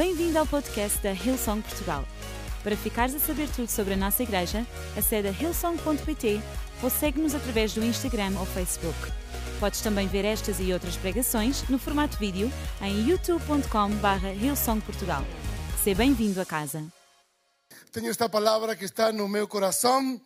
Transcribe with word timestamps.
Bem-vindo 0.00 0.38
ao 0.38 0.46
podcast 0.46 0.98
da 1.02 1.12
Hillsong 1.12 1.60
Portugal. 1.60 2.06
Para 2.62 2.74
ficares 2.74 3.14
a 3.14 3.18
saber 3.18 3.50
tudo 3.50 3.68
sobre 3.68 3.92
a 3.92 3.96
nossa 3.98 4.22
igreja, 4.22 4.66
acede 4.96 5.28
a 5.28 5.30
hillsong.pt 5.30 6.40
ou 6.82 6.88
segue-nos 6.88 7.34
através 7.34 7.74
do 7.74 7.84
Instagram 7.84 8.32
ou 8.38 8.46
Facebook. 8.46 8.96
Podes 9.60 9.82
também 9.82 10.08
ver 10.08 10.24
estas 10.24 10.58
e 10.58 10.72
outras 10.72 10.96
pregações 10.96 11.68
no 11.68 11.78
formato 11.78 12.16
vídeo 12.16 12.50
em 12.80 13.10
youtube.com.br 13.10 14.26
hillsongportugal. 14.42 15.22
Seja 15.84 15.98
bem-vindo 15.98 16.40
a 16.40 16.46
casa. 16.46 16.82
Tenho 17.92 18.08
esta 18.08 18.26
palavra 18.26 18.74
que 18.74 18.86
está 18.86 19.12
no 19.12 19.28
meu 19.28 19.46
coração. 19.46 20.18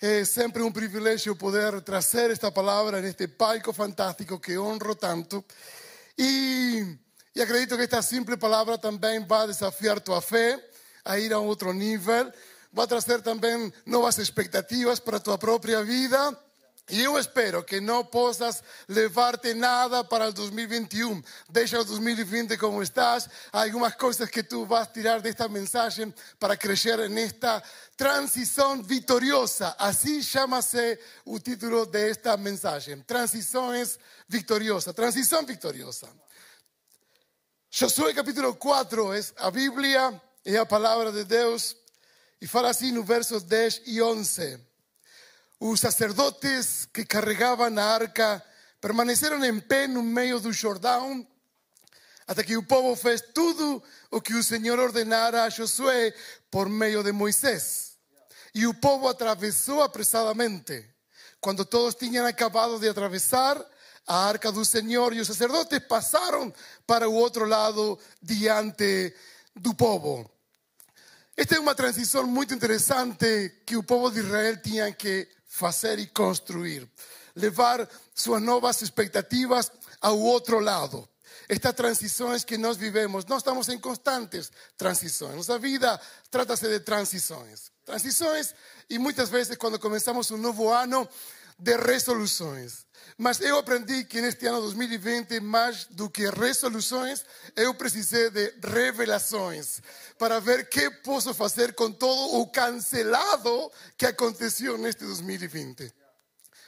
É 0.00 0.24
sempre 0.24 0.62
um 0.62 0.72
privilégio 0.72 1.36
poder 1.36 1.82
trazer 1.82 2.30
esta 2.30 2.50
palavra 2.50 3.02
neste 3.02 3.28
palco 3.28 3.70
fantástico 3.70 4.40
que 4.40 4.56
honro 4.56 4.94
tanto. 4.94 5.44
E, 6.18 6.96
e 7.34 7.42
acredito 7.42 7.76
que 7.76 7.82
esta 7.82 8.00
simples 8.00 8.38
palavra 8.38 8.78
também 8.78 9.24
vai 9.24 9.48
desafiar 9.48 10.00
tua 10.00 10.20
fé 10.20 10.62
a 11.04 11.18
ir 11.18 11.32
a 11.32 11.38
outro 11.38 11.72
nível. 11.72 12.32
Vai 12.72 12.86
trazer 12.86 13.22
também 13.22 13.72
novas 13.84 14.18
expectativas 14.18 15.00
para 15.00 15.18
tua 15.18 15.36
própria 15.36 15.82
vida. 15.82 16.38
E 16.90 17.02
eu 17.02 17.18
espero 17.18 17.64
que 17.64 17.80
não 17.80 18.04
possas 18.04 18.62
levar-te 18.86 19.54
nada 19.54 20.04
para 20.04 20.28
o 20.28 20.32
2021. 20.32 21.22
Deixa 21.48 21.80
o 21.80 21.84
2020 21.84 22.56
como 22.58 22.82
estás. 22.82 23.28
Há 23.52 23.62
algumas 23.62 23.94
coisas 23.94 24.28
que 24.28 24.42
tu 24.42 24.66
vas 24.66 24.88
tirar 24.88 25.20
desta 25.20 25.48
mensagem 25.48 26.14
para 26.38 26.56
crescer 26.56 27.08
nesta 27.08 27.62
transição 27.96 28.82
vitoriosa. 28.82 29.74
Assim 29.78 30.22
chama-se 30.22 30.98
o 31.24 31.40
título 31.40 31.86
desta 31.86 32.36
mensagem: 32.36 33.00
Transições 33.00 33.98
vitoriosas. 34.28 34.94
Transição 34.94 35.44
vitoriosa. 35.44 36.06
Josué 37.76 38.14
capítulo 38.14 38.54
4 38.54 39.12
é 39.14 39.20
a 39.38 39.50
Bíblia, 39.50 40.22
é 40.44 40.56
a 40.58 40.64
palavra 40.64 41.10
de 41.10 41.24
Deus. 41.24 41.76
E 42.40 42.46
fala 42.46 42.70
assim 42.70 42.92
no 42.92 43.02
versos 43.02 43.42
10 43.42 43.82
e 43.86 44.00
11. 44.00 44.60
Os 45.58 45.80
sacerdotes 45.80 46.86
que 46.94 47.04
carregavam 47.04 47.76
a 47.76 47.82
arca 47.82 48.40
permaneceram 48.80 49.44
em 49.44 49.58
pé 49.58 49.88
no 49.88 50.04
meio 50.04 50.38
do 50.38 50.52
Jordão, 50.52 51.26
até 52.28 52.44
que 52.44 52.56
o 52.56 52.62
povo 52.62 52.94
fez 52.94 53.20
tudo 53.34 53.82
o 54.08 54.20
que 54.20 54.34
o 54.34 54.44
Senhor 54.44 54.78
ordenara 54.78 55.42
a 55.42 55.50
Josué 55.50 56.14
por 56.52 56.68
meio 56.68 57.02
de 57.02 57.10
Moisés. 57.10 57.98
E 58.54 58.68
o 58.68 58.74
povo 58.74 59.08
atravessou 59.08 59.82
apressadamente. 59.82 60.88
Quando 61.40 61.64
todos 61.64 61.96
tinham 61.96 62.24
acabado 62.24 62.78
de 62.78 62.88
atravessar 62.88 63.60
a 64.06 64.26
arca 64.26 64.52
do 64.52 64.64
Senhor, 64.64 65.12
e 65.12 65.20
os 65.20 65.26
sacerdotes 65.26 65.78
passaram 65.80 66.52
para 66.86 67.08
o 67.08 67.14
outro 67.14 67.46
lado 67.46 67.98
diante 68.22 69.14
do 69.56 69.74
povo. 69.74 70.30
Esta 71.36 71.56
é 71.56 71.58
uma 71.58 71.74
transição 71.74 72.26
muito 72.26 72.54
interessante 72.54 73.62
que 73.66 73.76
o 73.76 73.82
povo 73.82 74.10
de 74.10 74.20
Israel 74.20 74.56
tinha 74.62 74.92
que 74.92 75.28
fazer 75.46 75.98
e 75.98 76.06
construir, 76.06 76.88
levar 77.34 77.88
suas 78.14 78.40
novas 78.40 78.82
expectativas 78.82 79.70
ao 80.00 80.18
outro 80.18 80.60
lado. 80.60 81.08
Estas 81.48 81.74
transições 81.74 82.44
que 82.44 82.56
nós 82.56 82.76
vivemos, 82.76 83.24
nós 83.26 83.38
estamos 83.38 83.68
em 83.68 83.78
constantes 83.78 84.50
transições. 84.76 85.34
Nossa 85.34 85.58
vida 85.58 86.00
trata-se 86.30 86.68
de 86.68 86.80
transições. 86.80 87.70
Transições 87.84 88.54
e 88.88 88.98
muitas 88.98 89.28
vezes 89.28 89.56
quando 89.56 89.78
começamos 89.78 90.30
um 90.30 90.38
novo 90.38 90.68
ano, 90.70 91.08
de 91.58 91.76
resoluções. 91.76 92.84
Mas 93.16 93.40
eu 93.40 93.58
aprendi 93.58 94.04
que 94.04 94.20
neste 94.20 94.46
ano 94.46 94.60
2020, 94.62 95.38
mais 95.40 95.84
do 95.84 96.10
que 96.10 96.28
resoluções, 96.28 97.24
eu 97.54 97.72
precisei 97.74 98.30
de 98.30 98.54
revelações 98.62 99.80
para 100.18 100.40
ver 100.40 100.68
que 100.68 100.90
posso 100.90 101.32
fazer 101.32 101.74
com 101.74 101.92
todo 101.92 102.40
o 102.40 102.46
cancelado 102.48 103.70
que 103.96 104.06
aconteceu 104.06 104.76
neste 104.76 105.04
2020. 105.04 105.92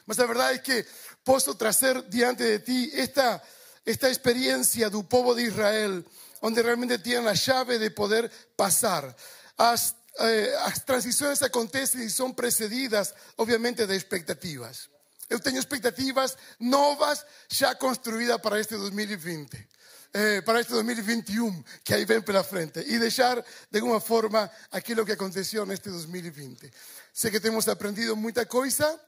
Mas 0.06 0.20
a 0.20 0.26
verdade 0.26 0.54
é 0.54 0.58
que 0.58 0.86
posso 1.24 1.54
trazer 1.56 2.00
diante 2.08 2.44
de 2.44 2.58
ti 2.60 2.90
esta, 2.94 3.42
esta 3.84 4.08
experiência 4.08 4.88
do 4.88 5.02
povo 5.02 5.34
de 5.34 5.42
Israel, 5.42 6.04
onde 6.42 6.62
realmente 6.62 6.98
tinham 6.98 7.26
a 7.26 7.34
chave 7.34 7.76
de 7.78 7.90
poder 7.90 8.30
passar. 8.56 9.14
As 9.58 9.96
eh, 10.18 10.56
as 10.64 10.78
transições 10.80 11.42
acontecem 11.42 12.04
e 12.04 12.10
são 12.10 12.32
precedidas, 12.32 13.14
obviamente, 13.36 13.86
de 13.86 13.96
expectativas. 13.96 14.88
Eu 15.28 15.40
tenho 15.40 15.58
expectativas 15.58 16.36
novas 16.60 17.24
já 17.48 17.74
construídas 17.74 18.40
para 18.40 18.60
este 18.60 18.76
2020. 18.76 19.68
Eh, 20.14 20.40
para 20.40 20.60
este 20.60 20.72
2021, 20.72 21.62
que 21.84 21.92
aí 21.92 22.04
vem 22.04 22.22
pela 22.22 22.42
frente, 22.42 22.80
e 22.80 22.98
deixar 22.98 23.44
de 23.70 23.78
alguma 23.78 24.00
forma 24.00 24.50
aquilo 24.70 25.04
que 25.04 25.12
aconteceu 25.12 25.66
neste 25.66 25.90
2020. 25.90 26.72
Sei 27.12 27.30
que 27.30 27.40
temos 27.40 27.68
aprendido 27.68 28.16
muita 28.16 28.46
coisa, 28.46 28.98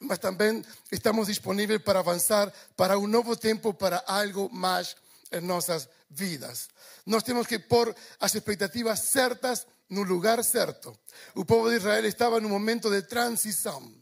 mas 0.00 0.18
também 0.18 0.62
estamos 0.90 1.28
disponíveis 1.28 1.80
para 1.80 2.00
avançar 2.00 2.52
para 2.76 2.98
um 2.98 3.06
novo 3.06 3.36
tempo, 3.36 3.72
para 3.72 4.04
algo 4.06 4.50
mais 4.52 4.94
em 5.30 5.40
nossas 5.40 5.88
vidas. 6.10 6.68
Nós 7.06 7.22
temos 7.22 7.46
que 7.46 7.58
pôr 7.58 7.94
as 8.20 8.34
expectativas 8.34 9.00
certas 9.00 9.66
no 9.92 10.02
lugar 10.02 10.42
certo. 10.42 10.98
O 11.34 11.44
povo 11.44 11.68
de 11.68 11.76
Israel 11.76 12.06
estava 12.06 12.40
num 12.40 12.48
momento 12.48 12.90
de 12.90 13.02
transição. 13.02 13.92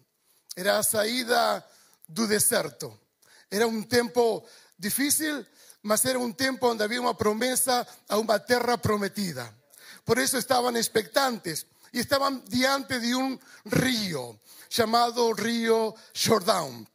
Era 0.54 0.78
a 0.78 0.82
saída 0.84 1.64
do 2.08 2.28
deserto. 2.28 2.96
Era 3.50 3.66
um 3.66 3.82
tempo 3.82 4.46
difícil, 4.78 5.44
mas 5.82 6.04
era 6.04 6.18
um 6.18 6.32
tempo 6.32 6.68
onde 6.68 6.84
havia 6.84 7.00
uma 7.00 7.14
promessa 7.14 7.84
a 8.08 8.16
uma 8.18 8.38
terra 8.38 8.78
prometida. 8.78 9.52
Por 10.04 10.18
isso 10.18 10.38
estavam 10.38 10.76
expectantes 10.76 11.66
e 11.92 11.98
estavam 11.98 12.40
diante 12.46 13.00
de 13.00 13.16
um 13.16 13.36
rio 13.66 14.38
chamado 14.68 15.32
Rio 15.32 15.92
Jordão. 16.14 16.86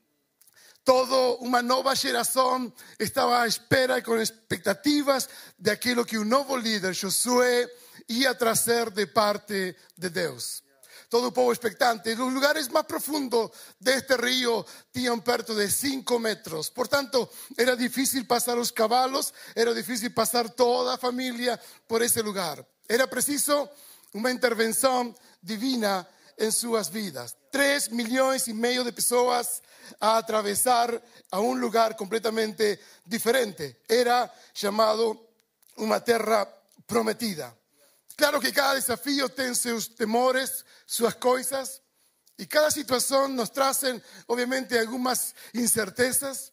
Toda 0.85 1.44
uma 1.44 1.62
nova 1.62 1.94
geração 1.95 2.72
estava 2.97 3.41
à 3.41 3.47
espera 3.47 3.97
e 3.97 4.01
com 4.01 4.16
expectativas 4.22 5.27
de 5.59 5.69
aquilo 5.69 6.06
que 6.06 6.17
o 6.17 6.23
novo 6.23 6.56
líder, 6.56 6.94
Josué, 6.94 7.67
ia 8.10 8.36
trazer 8.36 8.90
de 8.92 9.08
parte 9.08 9.76
de 9.98 10.10
Deus. 10.10 10.64
Todo 11.10 11.28
o 11.28 11.32
povo 11.32 11.52
expectante. 11.52 12.10
Os 12.14 12.34
lugares 12.34 12.68
mais 12.68 12.86
profundos 12.86 13.50
deste 13.80 14.16
rio 14.16 14.66
tinham 14.92 15.20
perto 15.20 15.54
de 15.56 15.70
5 15.70 16.20
metros. 16.20 16.70
Portanto, 16.70 17.30
era 17.58 17.76
difícil 17.76 18.26
passar 18.26 18.58
os 18.58 18.72
cavalos, 18.72 19.34
era 19.56 19.74
difícil 19.74 20.12
passar 20.12 20.50
toda 20.50 20.96
a 20.96 20.98
família 20.98 21.60
por 21.88 22.02
esse 22.02 22.22
lugar. 22.22 22.66
Era 22.88 23.08
preciso 23.08 23.70
uma 24.14 24.32
intervenção 24.32 25.14
divina 25.42 26.08
em 26.38 26.52
suas 26.52 26.90
vidas. 26.90 27.36
3 27.52 27.90
milhões 27.90 28.48
e 28.48 28.54
meio 28.54 28.84
de 28.84 28.92
pessoas 28.92 29.62
a 30.00 30.18
atravessar 30.18 30.90
a 31.32 31.40
um 31.40 31.54
lugar 31.54 31.94
completamente 31.94 32.80
diferente. 33.06 33.78
Era 33.88 34.30
chamado 34.54 35.20
uma 35.78 36.00
terra 36.00 36.46
prometida. 36.88 37.56
Claro 38.18 38.40
que 38.40 38.52
cada 38.52 38.76
desafío 38.76 39.28
tem 39.28 39.53
seus 39.53 39.88
temores, 39.88 40.64
suas 40.88 41.14
coisas, 41.16 41.81
e 42.38 42.46
cada 42.46 42.72
situação 42.72 43.28
nos 43.28 43.50
traz, 43.50 43.81
obviamente, 44.28 44.78
algumas 44.78 45.34
incertezas. 45.53 46.52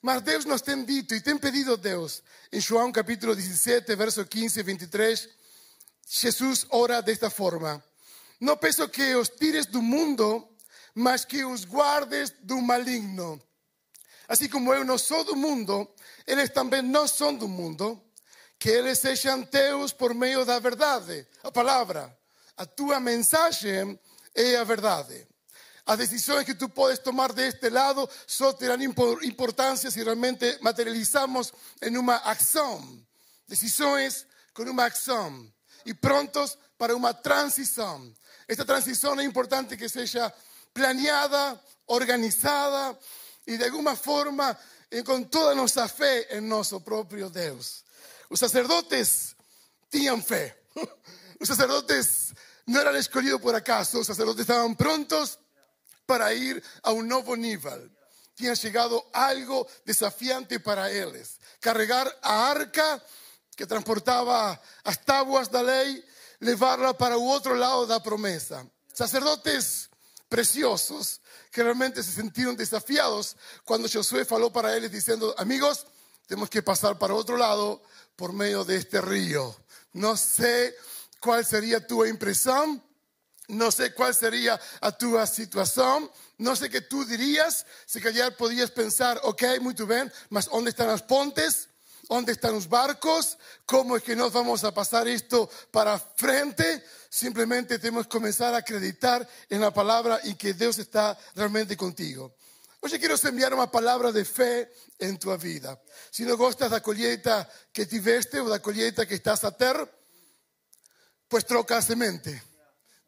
Mas 0.00 0.22
Deus 0.22 0.44
nos 0.44 0.60
tem 0.60 0.84
dito 0.84 1.14
e 1.14 1.20
tem 1.20 1.36
pedido 1.36 1.76
Deus, 1.76 2.22
em 2.52 2.60
João 2.60 2.92
capítulo 2.92 3.34
17, 3.34 3.96
verso 3.96 4.24
15 4.24 4.60
e 4.60 4.62
23, 4.62 5.28
Jesus 6.06 6.66
ora 6.70 7.00
desta 7.00 7.30
forma: 7.30 7.82
Não 8.38 8.56
peço 8.56 8.88
que 8.88 9.14
os 9.16 9.28
tires 9.28 9.66
do 9.66 9.80
mundo, 9.80 10.46
mas 10.94 11.24
que 11.24 11.44
os 11.44 11.64
guardes 11.64 12.30
do 12.42 12.60
maligno. 12.60 13.42
Assim 14.28 14.48
como 14.48 14.72
eu 14.72 14.84
não 14.84 14.98
sou 14.98 15.24
do 15.24 15.34
mundo, 15.34 15.88
eles 16.26 16.50
também 16.50 16.82
não 16.82 17.08
são 17.08 17.34
do 17.34 17.48
mundo 17.48 18.00
que 18.58 18.70
eles 18.70 18.98
sejam 18.98 19.44
teus 19.44 19.92
por 19.92 20.14
meio 20.14 20.44
da 20.44 20.58
verdade, 20.58 21.26
a 21.42 21.50
palavra. 21.50 22.16
A 22.56 22.64
tua 22.64 23.00
mensagem 23.00 23.98
é 24.34 24.56
a 24.56 24.64
verdade. 24.64 25.26
As 25.86 25.98
decisões 25.98 26.46
que 26.46 26.54
tu 26.54 26.68
podes 26.68 26.98
tomar 26.98 27.32
deste 27.32 27.68
lado 27.68 28.08
só 28.26 28.52
terão 28.52 28.80
importância 29.22 29.90
se 29.90 30.02
realmente 30.02 30.58
materializamos 30.62 31.52
em 31.82 31.96
uma 31.98 32.16
ação. 32.16 33.04
Decisões 33.46 34.26
com 34.54 34.62
uma 34.62 34.86
ação. 34.86 35.52
E 35.84 35.92
prontos 35.92 36.56
para 36.78 36.96
uma 36.96 37.12
transição. 37.12 38.14
Esta 38.48 38.64
transição 38.64 39.18
é 39.20 39.24
importante 39.24 39.76
que 39.76 39.88
seja 39.88 40.32
planeada, 40.72 41.60
organizada 41.86 42.98
e 43.46 43.58
de 43.58 43.64
alguma 43.64 43.94
forma 43.94 44.58
com 45.04 45.22
toda 45.24 45.50
a 45.50 45.54
nossa 45.54 45.86
fé 45.88 46.36
em 46.36 46.40
nosso 46.40 46.80
próprio 46.80 47.28
Deus. 48.28 48.30
Os 48.30 48.40
sacerdotes 48.40 49.36
tinham 49.90 50.22
fé. 50.22 50.56
Os 51.40 51.48
sacerdotes 51.48 52.32
não 52.66 52.80
eram 52.80 52.96
escolhidos 52.96 53.40
por 53.40 53.54
acaso, 53.54 54.00
os 54.00 54.06
sacerdotes 54.06 54.42
estavam 54.42 54.74
prontos 54.74 55.38
para 56.06 56.32
ir 56.32 56.62
a 56.82 56.92
um 56.92 57.02
novo 57.02 57.34
nível. 57.34 57.90
Tinha 58.34 58.54
chegado 58.56 59.02
algo 59.12 59.66
desafiante 59.84 60.58
para 60.58 60.90
eles. 60.90 61.38
Carregar 61.60 62.10
a 62.22 62.32
arca 62.48 63.02
que 63.56 63.66
transportava 63.66 64.58
as 64.84 64.96
tábuas 64.96 65.48
da 65.48 65.60
lei, 65.60 66.04
levá-la 66.40 66.94
para 66.94 67.16
o 67.16 67.24
outro 67.24 67.54
lado 67.54 67.86
da 67.86 68.00
promessa. 68.00 68.66
Sacerdotes 68.92 69.88
preciosos 70.28 71.20
que 71.52 71.62
realmente 71.62 72.02
se 72.02 72.12
sentiram 72.12 72.54
desafiados 72.54 73.36
quando 73.64 73.88
Josué 73.88 74.24
falou 74.24 74.50
para 74.50 74.76
eles 74.76 74.90
dizendo, 74.90 75.32
amigos, 75.36 75.86
temos 76.26 76.48
que 76.48 76.62
passar 76.62 76.94
para 76.96 77.14
outro 77.14 77.36
lado 77.36 77.80
por 78.16 78.32
meio 78.32 78.64
deste 78.64 79.00
rio. 79.00 79.54
Não 79.92 80.16
sei 80.16 80.74
qual 81.20 81.42
seria 81.44 81.78
a 81.78 81.80
tua 81.80 82.08
impressão, 82.08 82.82
não 83.48 83.70
sei 83.70 83.90
qual 83.90 84.12
seria 84.12 84.60
a 84.80 84.90
tua 84.90 85.26
situação, 85.26 86.10
não 86.38 86.56
sei 86.56 86.68
o 86.68 86.70
que 86.70 86.80
tu 86.80 87.04
dirias, 87.04 87.64
se 87.86 88.00
calhar 88.00 88.32
podias 88.32 88.70
pensar, 88.70 89.18
ok, 89.22 89.58
muito 89.60 89.86
bem, 89.86 90.10
mas 90.30 90.48
onde 90.50 90.70
estão 90.70 90.88
as 90.90 91.00
pontes? 91.00 91.68
¿Dónde 92.08 92.32
están 92.32 92.52
los 92.52 92.68
barcos? 92.68 93.38
¿Cómo 93.64 93.96
es 93.96 94.02
que 94.02 94.14
nos 94.14 94.32
vamos 94.32 94.62
a 94.62 94.72
pasar 94.72 95.08
esto 95.08 95.48
para 95.70 95.98
frente? 95.98 96.84
Simplemente 97.08 97.78
tenemos 97.78 98.06
que 98.06 98.10
comenzar 98.10 98.54
a 98.54 98.58
acreditar 98.58 99.26
en 99.48 99.60
la 99.60 99.72
palabra 99.72 100.20
y 100.22 100.34
que 100.34 100.52
Dios 100.52 100.78
está 100.78 101.18
realmente 101.34 101.76
contigo. 101.76 102.34
Hoy 102.84 102.90
quiero 102.98 103.14
enviar 103.22 103.54
una 103.54 103.70
palabra 103.70 104.12
de 104.12 104.26
fe 104.26 104.70
en 104.98 105.18
tu 105.18 105.34
vida. 105.38 105.80
Si 106.10 106.22
no 106.22 106.36
gustas 106.36 106.70
la 106.70 106.82
colheita 106.82 107.48
que 107.72 107.86
tiveste 107.86 108.38
o 108.40 108.46
la 108.46 108.58
colheita 108.58 109.06
que 109.06 109.14
estás 109.14 109.42
a 109.44 109.56
ter, 109.56 109.74
pues 111.26 111.46
troca 111.46 111.80
semente. 111.80 112.42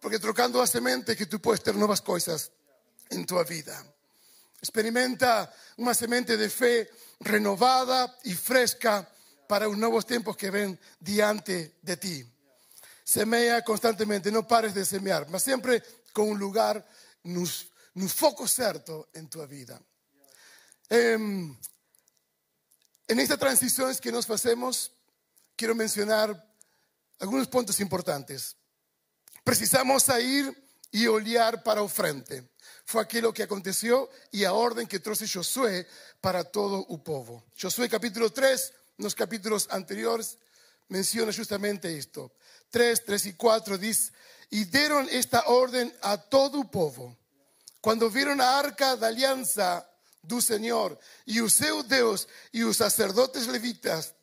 Porque 0.00 0.18
trocando 0.18 0.62
a 0.62 0.66
semente 0.66 1.14
que 1.14 1.26
tú 1.26 1.42
puedes 1.42 1.62
tener 1.62 1.78
nuevas 1.78 2.00
cosas 2.00 2.50
en 3.10 3.26
tu 3.26 3.36
vida. 3.44 3.84
Experimenta 4.62 5.52
una 5.76 5.92
semente 5.92 6.38
de 6.38 6.48
fe 6.48 6.90
renovada 7.20 8.16
y 8.24 8.32
fresca 8.32 9.06
para 9.46 9.66
los 9.66 9.76
nuevos 9.76 10.06
tiempos 10.06 10.38
que 10.38 10.48
ven 10.48 10.80
diante 10.98 11.76
de 11.82 11.98
ti. 11.98 12.26
Semea 13.04 13.62
constantemente, 13.62 14.32
no 14.32 14.48
pares 14.48 14.72
de 14.72 14.86
semear, 14.86 15.28
mas 15.28 15.42
siempre 15.42 15.82
con 16.14 16.30
un 16.30 16.38
lugar, 16.38 16.82
un 17.96 18.08
foco 18.08 18.46
cierto 18.46 19.08
en 19.14 19.28
tu 19.28 19.44
vida. 19.46 19.80
Em, 20.88 21.56
en 23.08 23.20
estas 23.20 23.38
transiciones 23.38 24.00
que 24.00 24.12
nos 24.12 24.28
hacemos, 24.28 24.92
quiero 25.56 25.74
mencionar 25.74 26.30
algunos 27.18 27.48
puntos 27.48 27.80
importantes. 27.80 28.56
Precisamos 29.42 30.08
ir 30.20 30.66
y 30.90 31.06
olear 31.06 31.62
para 31.62 31.82
el 31.82 31.88
frente. 31.88 32.50
Fue 32.84 33.02
aquello 33.02 33.32
que 33.32 33.42
aconteció 33.42 34.10
y 34.30 34.44
a 34.44 34.52
orden 34.52 34.86
que 34.86 35.00
trouxe 35.00 35.26
Josué 35.26 35.86
para 36.20 36.44
todo 36.44 36.86
el 36.90 37.00
pueblo. 37.00 37.44
Josué 37.60 37.88
capítulo 37.88 38.30
3, 38.30 38.72
los 38.98 39.14
capítulos 39.14 39.68
anteriores, 39.70 40.38
menciona 40.88 41.32
justamente 41.32 41.96
esto. 41.96 42.32
3, 42.70 43.04
3 43.04 43.26
y 43.26 43.32
4 43.32 43.78
dice, 43.78 44.12
y 44.50 44.64
dieron 44.64 45.08
esta 45.10 45.44
orden 45.46 45.92
a 46.02 46.18
todo 46.18 46.60
el 46.60 46.68
pueblo. 46.68 47.16
Cuando 47.80 48.10
vieron 48.10 48.40
a 48.40 48.58
arca 48.58 48.96
de 48.96 49.06
alianza 49.06 49.88
del 50.22 50.42
Señor 50.42 50.98
y 51.24 51.40
o 51.40 51.48
seu 51.48 51.82
Deus 51.82 52.26
y 52.52 52.60
los 52.60 52.76
sacerdotes 52.76 53.46
levitas 53.46 54.14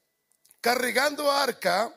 carregando 0.62 1.30
a 1.30 1.44
arca, 1.44 1.94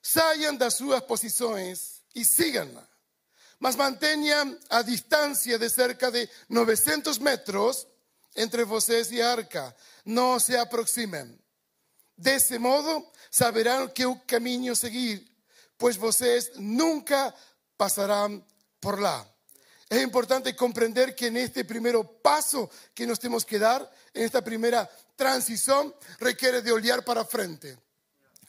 saiam 0.00 0.56
das 0.56 0.76
suas 0.76 1.02
posições 1.02 2.02
y 2.14 2.24
síganla 2.24 2.86
mas 3.62 3.76
mantengan 3.76 4.58
a 4.70 4.82
distancia 4.82 5.56
de 5.56 5.70
cerca 5.70 6.10
de 6.10 6.28
900 6.48 7.20
metros 7.20 7.86
entre 8.34 8.64
vocês 8.64 9.12
y 9.12 9.20
arca. 9.20 9.76
No 10.04 10.40
se 10.40 10.58
aproximen. 10.58 11.40
De 12.16 12.34
ese 12.34 12.58
modo 12.58 13.12
saberán 13.30 13.92
qué 13.94 14.04
camino 14.26 14.74
seguir, 14.74 15.30
pues 15.76 15.96
vocês 15.96 16.50
nunca 16.56 17.32
pasarán 17.76 18.44
por 18.80 19.00
lá. 19.00 19.31
Es 19.92 20.02
importante 20.02 20.56
comprender 20.56 21.14
que 21.14 21.26
en 21.26 21.36
este 21.36 21.66
primer 21.66 21.94
paso 22.22 22.70
que 22.94 23.06
nos 23.06 23.20
tenemos 23.20 23.44
que 23.44 23.58
dar, 23.58 23.92
en 24.14 24.24
esta 24.24 24.42
primera 24.42 24.90
transición, 25.14 25.94
requiere 26.18 26.62
de 26.62 26.72
olear 26.72 27.04
para 27.04 27.26
frente. 27.26 27.76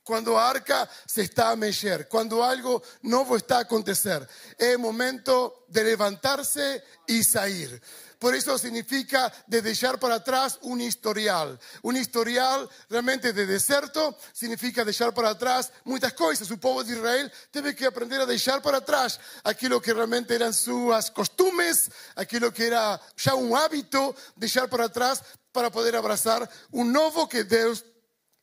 Cuando 0.06 0.40
arca 0.40 0.90
se 1.06 1.24
está 1.24 1.50
a 1.50 1.58
mexer, 1.58 2.08
cuando 2.08 2.46
algo 2.46 2.82
nuevo 3.02 3.36
está 3.36 3.58
a 3.58 3.64
acontecer, 3.64 4.26
es 4.58 4.80
momento 4.80 5.66
de 5.68 5.84
levantarse 5.84 6.82
y 7.08 7.22
salir. 7.26 7.82
Por 8.24 8.34
eso 8.34 8.58
significa 8.58 9.34
de 9.48 9.62
dejar 9.62 10.00
para 10.00 10.16
atrás 10.16 10.58
un 10.62 10.80
historial. 10.80 11.60
Un 11.82 11.98
historial 11.98 12.70
realmente 12.90 13.34
de 13.34 13.46
deserto 13.46 14.18
significa 14.32 14.86
dejar 14.86 15.14
para 15.14 15.32
atrás 15.32 15.74
muchas 15.84 16.14
cosas. 16.14 16.48
Su 16.48 16.58
pueblo 16.58 16.86
de 16.86 16.94
Israel 16.94 17.30
tiene 17.52 17.76
que 17.76 17.86
aprender 17.86 18.22
a 18.22 18.26
dejar 18.26 18.62
para 18.62 18.78
atrás 18.78 19.20
aquello 19.44 19.82
que 19.82 19.94
realmente 19.94 20.34
eran 20.34 20.54
sus 20.54 21.12
costumbres, 21.12 21.92
aquello 22.16 22.54
que 22.54 22.68
era 22.68 22.98
ya 23.18 23.36
un 23.36 23.58
hábito, 23.58 24.16
dejar 24.38 24.70
para 24.70 24.86
atrás 24.86 25.22
para 25.52 25.70
poder 25.70 25.94
abrazar 25.98 26.50
un 26.72 26.94
nuevo 26.94 27.28
que 27.28 27.44
Dios 27.44 27.84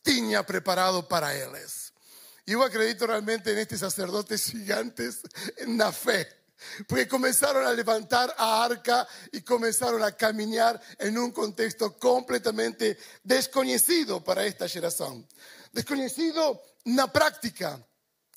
tenía 0.03 0.45
preparado 0.45 1.09
para 1.09 1.35
ellos. 1.35 1.95
Yo 2.45 2.63
acredito 2.63 3.07
realmente 3.07 3.51
en 3.51 3.59
estos 3.61 3.81
sacerdotes 3.81 4.45
gigantes 4.45 5.23
en 5.57 5.79
la 5.79 5.91
fe, 5.91 6.40
porque 6.87 7.09
comenzaron 7.09 7.67
a 7.67 7.73
levantar 7.73 8.35
a 8.37 8.65
arca 8.65 9.07
y 9.33 9.43
comenzaron 9.43 10.03
a 10.03 10.13
caminar 10.13 10.81
en 10.99 11.19
un 11.19 11.31
contexto 11.33 11.99
completamente 11.99 12.99
desconocido 13.23 14.23
para 14.23 14.45
esta 14.45 14.69
generación. 14.69 15.27
Desconocido 15.73 16.63
en 16.85 16.97
la 16.97 17.13
práctica, 17.13 17.85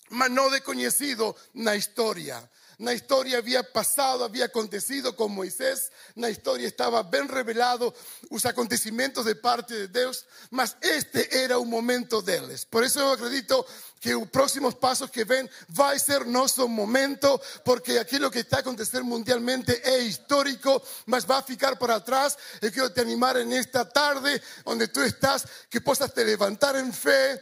mas 0.09 0.29
no 0.29 0.49
desconocido 0.49 1.35
en 1.53 1.65
la 1.65 1.75
historia. 1.75 2.49
La 2.79 2.93
historia 2.93 3.37
había 3.37 3.63
pasado, 3.63 4.23
había 4.23 4.45
acontecido 4.45 5.15
con 5.15 5.31
Moisés. 5.33 5.91
La 6.15 6.29
historia 6.29 6.67
estaba 6.67 7.03
bien 7.03 7.27
revelado 7.27 7.93
los 8.29 8.45
acontecimientos 8.45 9.25
de 9.25 9.35
parte 9.35 9.87
de 9.87 9.87
Dios, 9.87 10.25
mas 10.49 10.75
este 10.81 11.43
era 11.43 11.57
un 11.57 11.69
momento 11.69 12.21
de 12.21 12.37
ellos. 12.37 12.65
Por 12.65 12.83
eso 12.83 12.99
yo 12.99 13.11
acredito 13.11 13.65
que 13.99 14.11
los 14.11 14.27
próximos 14.27 14.75
pasos 14.75 15.09
que 15.09 15.23
ven 15.23 15.49
va 15.79 15.91
a 15.91 15.99
ser 15.99 16.27
nuestro 16.27 16.67
momento, 16.67 17.41
porque 17.63 17.99
aquello 17.99 18.29
que 18.29 18.39
está 18.39 18.59
aconteciendo 18.59 19.07
mundialmente 19.07 19.81
es 19.83 20.03
histórico, 20.03 20.83
mas 21.05 21.29
va 21.29 21.37
a 21.37 21.43
ficar 21.43 21.79
por 21.79 21.89
atrás. 21.89 22.37
Y 22.61 22.69
quiero 22.71 22.91
te 22.91 23.01
animar 23.01 23.37
en 23.37 23.53
esta 23.53 23.87
tarde, 23.87 24.41
donde 24.65 24.89
tú 24.89 25.01
estás, 25.01 25.47
que 25.69 25.79
puedas 25.79 26.13
te 26.13 26.25
levantar 26.25 26.75
en 26.75 26.91
fe, 26.91 27.41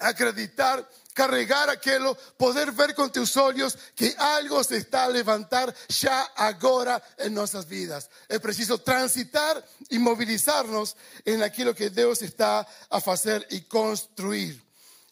acreditar 0.00 0.88
carregar 1.12 1.68
aquello, 1.70 2.16
poder 2.36 2.72
ver 2.72 2.94
con 2.94 3.10
tus 3.12 3.36
ojos 3.36 3.78
que 3.94 4.14
algo 4.18 4.62
se 4.64 4.78
está 4.78 5.04
a 5.04 5.08
levantar 5.08 5.74
ya 5.88 6.22
ahora 6.36 7.02
en 7.18 7.34
nuestras 7.34 7.66
vidas. 7.66 8.10
Es 8.28 8.40
preciso 8.40 8.78
transitar 8.78 9.64
y 9.90 9.98
movilizarnos 9.98 10.96
en 11.24 11.42
aquello 11.42 11.74
que 11.74 11.90
Dios 11.90 12.22
está 12.22 12.60
a 12.60 12.96
hacer 12.96 13.46
y 13.50 13.62
construir. 13.62 14.62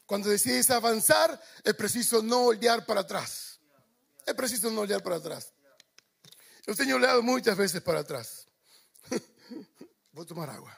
Cuando 0.06 0.28
decides 0.28 0.70
avanzar, 0.70 1.40
es 1.62 1.74
preciso 1.74 2.22
no 2.22 2.46
olvidar 2.46 2.84
para 2.84 3.02
atrás. 3.02 3.60
Es 4.26 4.34
preciso 4.34 4.70
no 4.70 4.80
olvidar 4.80 5.02
para 5.02 5.16
atrás. 5.16 5.52
Yo 6.66 6.74
tengo 6.74 6.96
olhado 6.96 7.22
muchas 7.22 7.56
veces 7.56 7.80
para 7.80 8.00
atrás. 8.00 8.46
Voy 10.12 10.24
a 10.24 10.26
tomar 10.26 10.50
agua. 10.50 10.76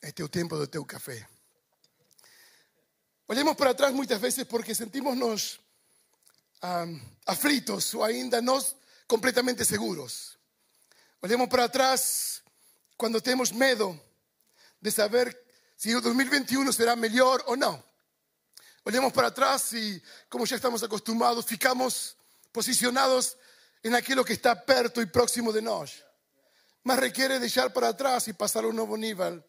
Este 0.00 0.22
es 0.22 0.26
el 0.26 0.30
tiempo 0.30 0.58
de 0.58 0.66
teu 0.68 0.84
café. 0.84 1.26
Olhamos 3.28 3.56
para 3.56 3.70
atrás 3.70 3.92
muchas 3.92 4.20
veces 4.20 4.46
porque 4.46 4.72
sentimos 4.72 5.58
um, 6.62 7.00
aflitos 7.26 7.92
o 7.94 8.04
ainda 8.04 8.40
no 8.40 8.64
completamente 9.08 9.64
seguros. 9.64 10.38
Olhamos 11.20 11.48
para 11.48 11.64
atrás 11.64 12.42
cuando 12.96 13.20
tenemos 13.20 13.52
miedo 13.52 14.00
de 14.80 14.90
saber 14.92 15.44
si 15.74 15.90
el 15.90 16.00
2021 16.02 16.72
será 16.72 16.94
mejor 16.94 17.42
o 17.48 17.56
no. 17.56 17.84
Olhamos 18.84 19.12
para 19.12 19.28
atrás 19.28 19.72
y, 19.72 20.00
como 20.28 20.46
ya 20.46 20.54
estamos 20.54 20.84
acostumbrados, 20.84 21.44
ficamos 21.46 22.16
posicionados 22.52 23.36
en 23.82 23.96
aquello 23.96 24.24
que 24.24 24.34
está 24.34 24.64
perto 24.64 25.02
y 25.02 25.06
próximo 25.06 25.52
de 25.52 25.62
nosotros. 25.62 26.04
Mas 26.84 27.00
requiere 27.00 27.40
dejar 27.40 27.72
para 27.72 27.88
atrás 27.88 28.28
y 28.28 28.32
pasar 28.32 28.62
a 28.62 28.68
un 28.68 28.76
nuevo 28.76 28.96
nivel 28.96 29.44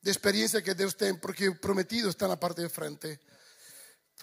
de 0.00 0.10
experiencia 0.10 0.62
que 0.62 0.74
Dios 0.74 0.96
tiene, 0.96 1.14
porque 1.14 1.52
prometido 1.52 2.10
está 2.10 2.26
en 2.26 2.30
la 2.32 2.40
parte 2.40 2.62
de 2.62 2.68
frente. 2.68 3.20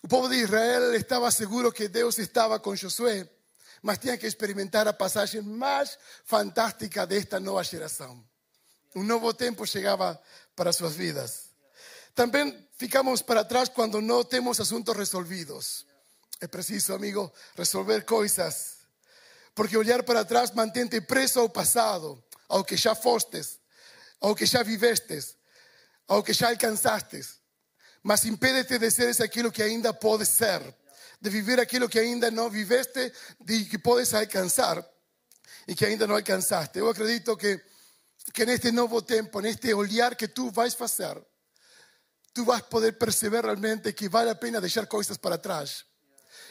El 0.01 0.09
pueblo 0.09 0.29
de 0.29 0.37
Israel 0.37 0.95
estaba 0.95 1.31
seguro 1.31 1.71
que 1.71 1.89
Dios 1.89 2.19
estaba 2.19 2.61
con 2.61 2.77
Josué, 2.77 3.29
mas 3.81 3.99
tenía 3.99 4.17
que 4.17 4.27
experimentar 4.27 4.85
la 4.85 4.97
pasaje 4.97 5.41
más 5.41 5.99
fantástica 6.23 7.05
de 7.05 7.17
esta 7.17 7.39
nueva 7.39 7.63
generación. 7.63 8.27
Un 8.93 9.07
nuevo 9.07 9.35
tiempo 9.35 9.65
llegaba 9.65 10.21
para 10.55 10.71
sus 10.71 10.95
vidas. 10.95 11.49
También 12.13 12.69
ficamos 12.77 13.21
para 13.21 13.41
atrás 13.41 13.69
cuando 13.69 14.01
no 14.01 14.23
tenemos 14.23 14.59
asuntos 14.59 14.95
resolvidos. 14.95 15.85
Es 16.39 16.49
preciso, 16.49 16.95
amigo, 16.95 17.33
resolver 17.55 18.05
cosas. 18.05 18.77
Porque 19.53 19.77
olhar 19.77 20.05
para 20.05 20.21
atrás 20.21 20.55
mantente 20.55 21.01
preso 21.01 21.41
al 21.41 21.51
pasado, 21.51 22.25
ao 22.47 22.63
que 22.63 22.77
ya 22.77 22.95
fostes, 22.95 23.59
ao 24.21 24.35
que 24.35 24.45
ya 24.45 24.63
vivestes 24.63 25.35
ao 26.07 26.23
que 26.23 26.33
já 26.33 26.49
mas 28.03 28.23
impede-te 28.25 28.77
de 28.77 28.91
seres 28.91 29.19
aquilo 29.19 29.51
que 29.51 29.63
ainda 29.63 29.91
podes 29.91 30.29
ser, 30.29 30.61
de 31.19 31.29
viver 31.29 31.59
aquilo 31.59 31.89
que 31.89 31.99
ainda 31.99 32.29
não 32.29 32.51
viveste 32.51 33.11
e 33.47 33.65
que 33.65 33.79
podes 33.79 34.13
alcançar 34.13 34.85
e 35.67 35.73
que 35.73 35.85
ainda 35.85 36.05
não 36.05 36.15
alcançaste. 36.15 36.77
Eu 36.77 36.87
acredito 36.87 37.35
que, 37.35 37.59
que 38.31 38.45
neste 38.45 38.71
novo 38.71 39.01
tempo, 39.01 39.41
neste 39.41 39.73
olhar 39.73 40.15
que 40.15 40.27
tu 40.27 40.51
vais 40.51 40.75
fazer, 40.75 41.19
tu 42.31 42.45
vas 42.45 42.61
poder 42.61 42.95
perceber 42.97 43.43
realmente 43.43 43.93
que 43.93 44.07
vale 44.07 44.29
a 44.29 44.35
pena 44.35 44.61
deixar 44.61 44.87
coisas 44.87 45.17
para 45.17 45.41
trás. 45.41 45.85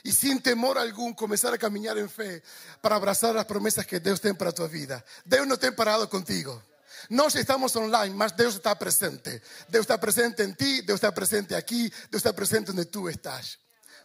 Y 0.02 0.12
sin 0.12 0.42
temor 0.42 0.76
algum 0.76 1.14
comenzar 1.14 1.54
a 1.54 1.58
caminar 1.58 1.96
en 1.96 2.10
fe 2.10 2.42
para 2.82 2.96
abrazar 2.96 3.34
las 3.34 3.46
promesas 3.46 3.86
que 3.86 4.00
Dios 4.00 4.20
tiene 4.20 4.36
para 4.36 4.52
tu 4.52 4.68
vida. 4.68 5.02
Dios 5.24 5.46
no 5.46 5.54
está 5.54 5.74
parado 5.74 6.10
contigo. 6.10 6.62
Nós 7.10 7.34
estamos 7.34 7.74
online, 7.76 8.14
mas 8.14 8.32
Deus 8.32 8.54
está 8.54 8.74
presente. 8.74 9.42
Deus 9.68 9.84
está 9.84 9.98
presente 9.98 10.42
em 10.42 10.52
ti, 10.52 10.82
Deus 10.82 10.98
está 10.98 11.12
presente 11.12 11.54
aqui, 11.54 11.90
Deus 12.10 12.20
está 12.20 12.32
presente 12.32 12.70
onde 12.70 12.84
tu 12.86 13.08
estás. 13.08 13.58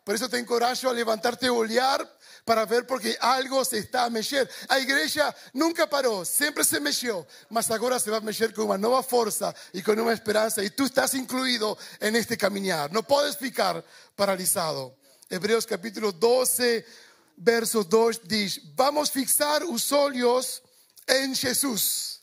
Por 0.03 0.15
isso 0.15 0.27
te 0.27 0.39
encorajo 0.39 0.89
a 0.89 0.91
levantarte 0.91 1.46
e 1.46 1.50
olhar 1.50 2.03
para 2.44 2.65
ver 2.65 2.86
porque 2.86 3.15
algo 3.20 3.63
se 3.63 3.77
está 3.77 4.06
a 4.06 4.10
mexer. 4.10 4.50
A 4.68 4.79
igreja 4.79 5.34
nunca 5.53 5.86
parou, 5.86 6.25
sempre 6.25 6.63
se 6.63 6.79
mexeu, 6.79 7.27
mas 7.50 7.70
agora 7.70 8.00
se 8.00 8.10
vai 8.10 8.20
mexer 8.22 8.53
com 8.53 8.63
uma 8.63 8.77
nova 8.77 9.03
força 9.03 9.53
e 9.74 9.84
com 9.84 9.91
uma 9.94 10.13
esperança 10.13 10.63
e 10.63 10.70
tu 10.70 10.86
estás 10.86 11.13
incluído 11.13 11.77
en 12.01 12.15
este 12.15 12.38
caminhar. 12.38 12.91
Não 12.91 13.03
podes 13.03 13.36
ficar 13.36 13.84
paralisado. 14.15 14.96
Hebreus 15.29 15.65
capítulo 15.65 16.12
12, 16.12 16.84
verso 17.38 17.84
2 17.84 18.22
diz: 18.24 18.60
Vamos 18.75 19.10
fixar 19.10 19.63
os 19.63 19.91
olhos 19.91 20.63
em 21.08 21.36
Jesus, 21.36 22.18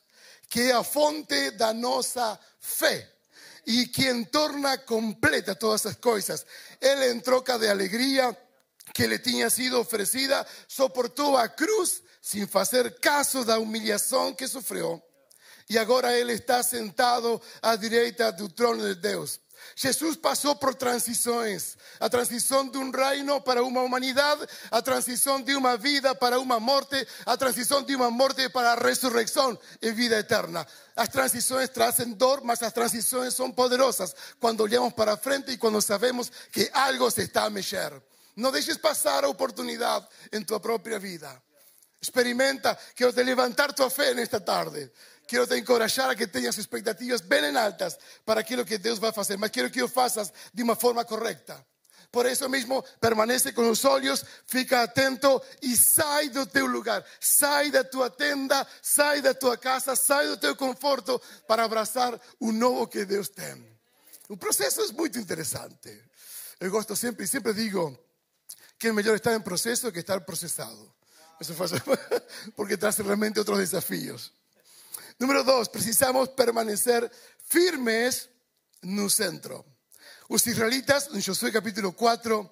que 0.48 0.70
a 0.72 0.82
fonte 0.82 1.50
da 1.52 1.72
nossa 1.72 2.38
fé 2.60 3.12
e 3.66 3.86
quem 3.86 4.24
torna 4.24 4.78
completa 4.78 5.54
todas 5.54 5.86
as 5.86 5.96
coisas. 5.96 6.46
Ele, 6.80 7.12
em 7.12 7.20
troca 7.20 7.58
de 7.58 7.68
alegria 7.68 8.36
que 8.94 9.06
lhe 9.06 9.18
tinha 9.18 9.50
sido 9.50 9.78
oferecida, 9.78 10.46
soportou 10.68 11.36
a 11.36 11.48
cruz 11.48 12.02
sem 12.22 12.46
fazer 12.46 12.98
caso 13.00 13.44
da 13.44 13.58
humilhação 13.58 14.32
que 14.32 14.46
sofreu. 14.48 15.02
E 15.68 15.76
agora 15.78 16.16
ele 16.16 16.32
está 16.32 16.62
sentado 16.62 17.40
à 17.60 17.74
direita 17.74 18.30
do 18.30 18.48
trono 18.48 18.82
de 18.82 18.94
Deus. 19.00 19.40
Jesús 19.74 20.16
pasó 20.16 20.58
por 20.58 20.74
transiciones, 20.74 21.78
a 22.00 22.08
transición 22.08 22.70
de 22.70 22.78
un 22.78 22.92
reino 22.92 23.42
para 23.44 23.62
una 23.62 23.82
humanidad, 23.82 24.38
a 24.70 24.82
transición 24.82 25.44
de 25.44 25.56
una 25.56 25.76
vida 25.76 26.14
para 26.14 26.38
una 26.38 26.58
muerte, 26.58 27.06
a 27.24 27.36
transición 27.36 27.86
de 27.86 27.96
una 27.96 28.10
muerte 28.10 28.50
para 28.50 28.76
resurrección 28.76 29.58
y 29.80 29.90
vida 29.90 30.18
eterna. 30.18 30.66
Las 30.94 31.10
transiciones 31.10 31.72
traen 31.72 32.16
dor, 32.16 32.42
mas 32.44 32.62
las 32.62 32.72
transiciones 32.72 33.34
son 33.34 33.54
poderosas 33.54 34.14
cuando 34.38 34.64
olhamos 34.64 34.94
para 34.94 35.16
frente 35.16 35.52
y 35.52 35.58
cuando 35.58 35.80
sabemos 35.80 36.32
que 36.50 36.70
algo 36.72 37.10
se 37.10 37.22
está 37.22 37.44
a 37.44 37.50
mexer. 37.50 38.02
No 38.36 38.50
dejes 38.50 38.78
pasar 38.78 39.24
a 39.24 39.28
oportunidad 39.28 40.08
en 40.30 40.44
tu 40.44 40.60
propia 40.60 40.98
vida. 40.98 41.42
Experimenta 41.98 42.78
que 42.94 43.06
os 43.06 43.14
de 43.14 43.24
levantar 43.24 43.74
tu 43.74 43.88
fe 43.88 44.10
en 44.10 44.18
esta 44.18 44.44
tarde. 44.44 44.92
Quiero 45.26 45.46
te 45.46 45.56
encorajar 45.56 46.10
a 46.10 46.14
que 46.14 46.26
tengas 46.26 46.56
expectativas 46.56 47.20
bem 47.20 47.56
altas 47.56 47.98
para 48.24 48.40
aquilo 48.40 48.64
que 48.64 48.78
Deus 48.78 48.98
vai 48.98 49.12
fazer, 49.12 49.36
mas 49.36 49.50
quero 49.50 49.70
que 49.70 49.82
o 49.82 49.88
faças 49.88 50.32
de 50.54 50.62
uma 50.62 50.76
forma 50.76 51.04
correta. 51.04 51.64
Por 52.12 52.26
isso 52.26 52.48
mesmo, 52.48 52.82
permanece 53.00 53.52
com 53.52 53.68
os 53.68 53.84
olhos, 53.84 54.24
fica 54.46 54.82
atento 54.82 55.42
e 55.60 55.76
sai 55.76 56.28
do 56.28 56.46
teu 56.46 56.66
lugar, 56.66 57.04
sai 57.20 57.70
da 57.70 57.82
tua 57.82 58.08
tenda, 58.08 58.66
sai 58.80 59.20
da 59.20 59.34
tua 59.34 59.56
casa, 59.58 59.96
sai 59.96 60.28
do 60.28 60.36
teu 60.36 60.54
conforto 60.54 61.20
para 61.46 61.64
abraçar 61.64 62.18
o 62.40 62.52
novo 62.52 62.86
que 62.86 63.04
Deus 63.04 63.28
tem. 63.28 63.66
O 64.28 64.36
processo 64.36 64.80
é 64.80 64.92
muito 64.92 65.18
interessante. 65.18 66.02
Eu 66.58 66.70
gosto 66.70 66.96
sempre, 66.96 67.26
sempre 67.26 67.52
digo 67.52 67.98
que 68.78 68.88
é 68.88 68.92
melhor 68.92 69.16
estar 69.16 69.34
em 69.34 69.40
processo 69.40 69.92
que 69.92 70.00
estar 70.00 70.20
processado. 70.22 70.94
Isso 71.40 71.54
faz, 71.54 71.72
porque 72.56 72.76
traz 72.76 72.96
realmente 72.96 73.38
outros 73.38 73.58
desafios. 73.58 74.32
Número 75.18 75.42
dos, 75.42 75.68
precisamos 75.68 76.28
permanecer 76.30 77.10
firmes 77.48 78.28
no 78.82 79.08
centro. 79.08 79.64
Os 80.28 80.46
israelitas, 80.46 81.08
en 81.14 81.22
Josué 81.22 81.50
capítulo 81.50 81.92
4, 81.92 82.44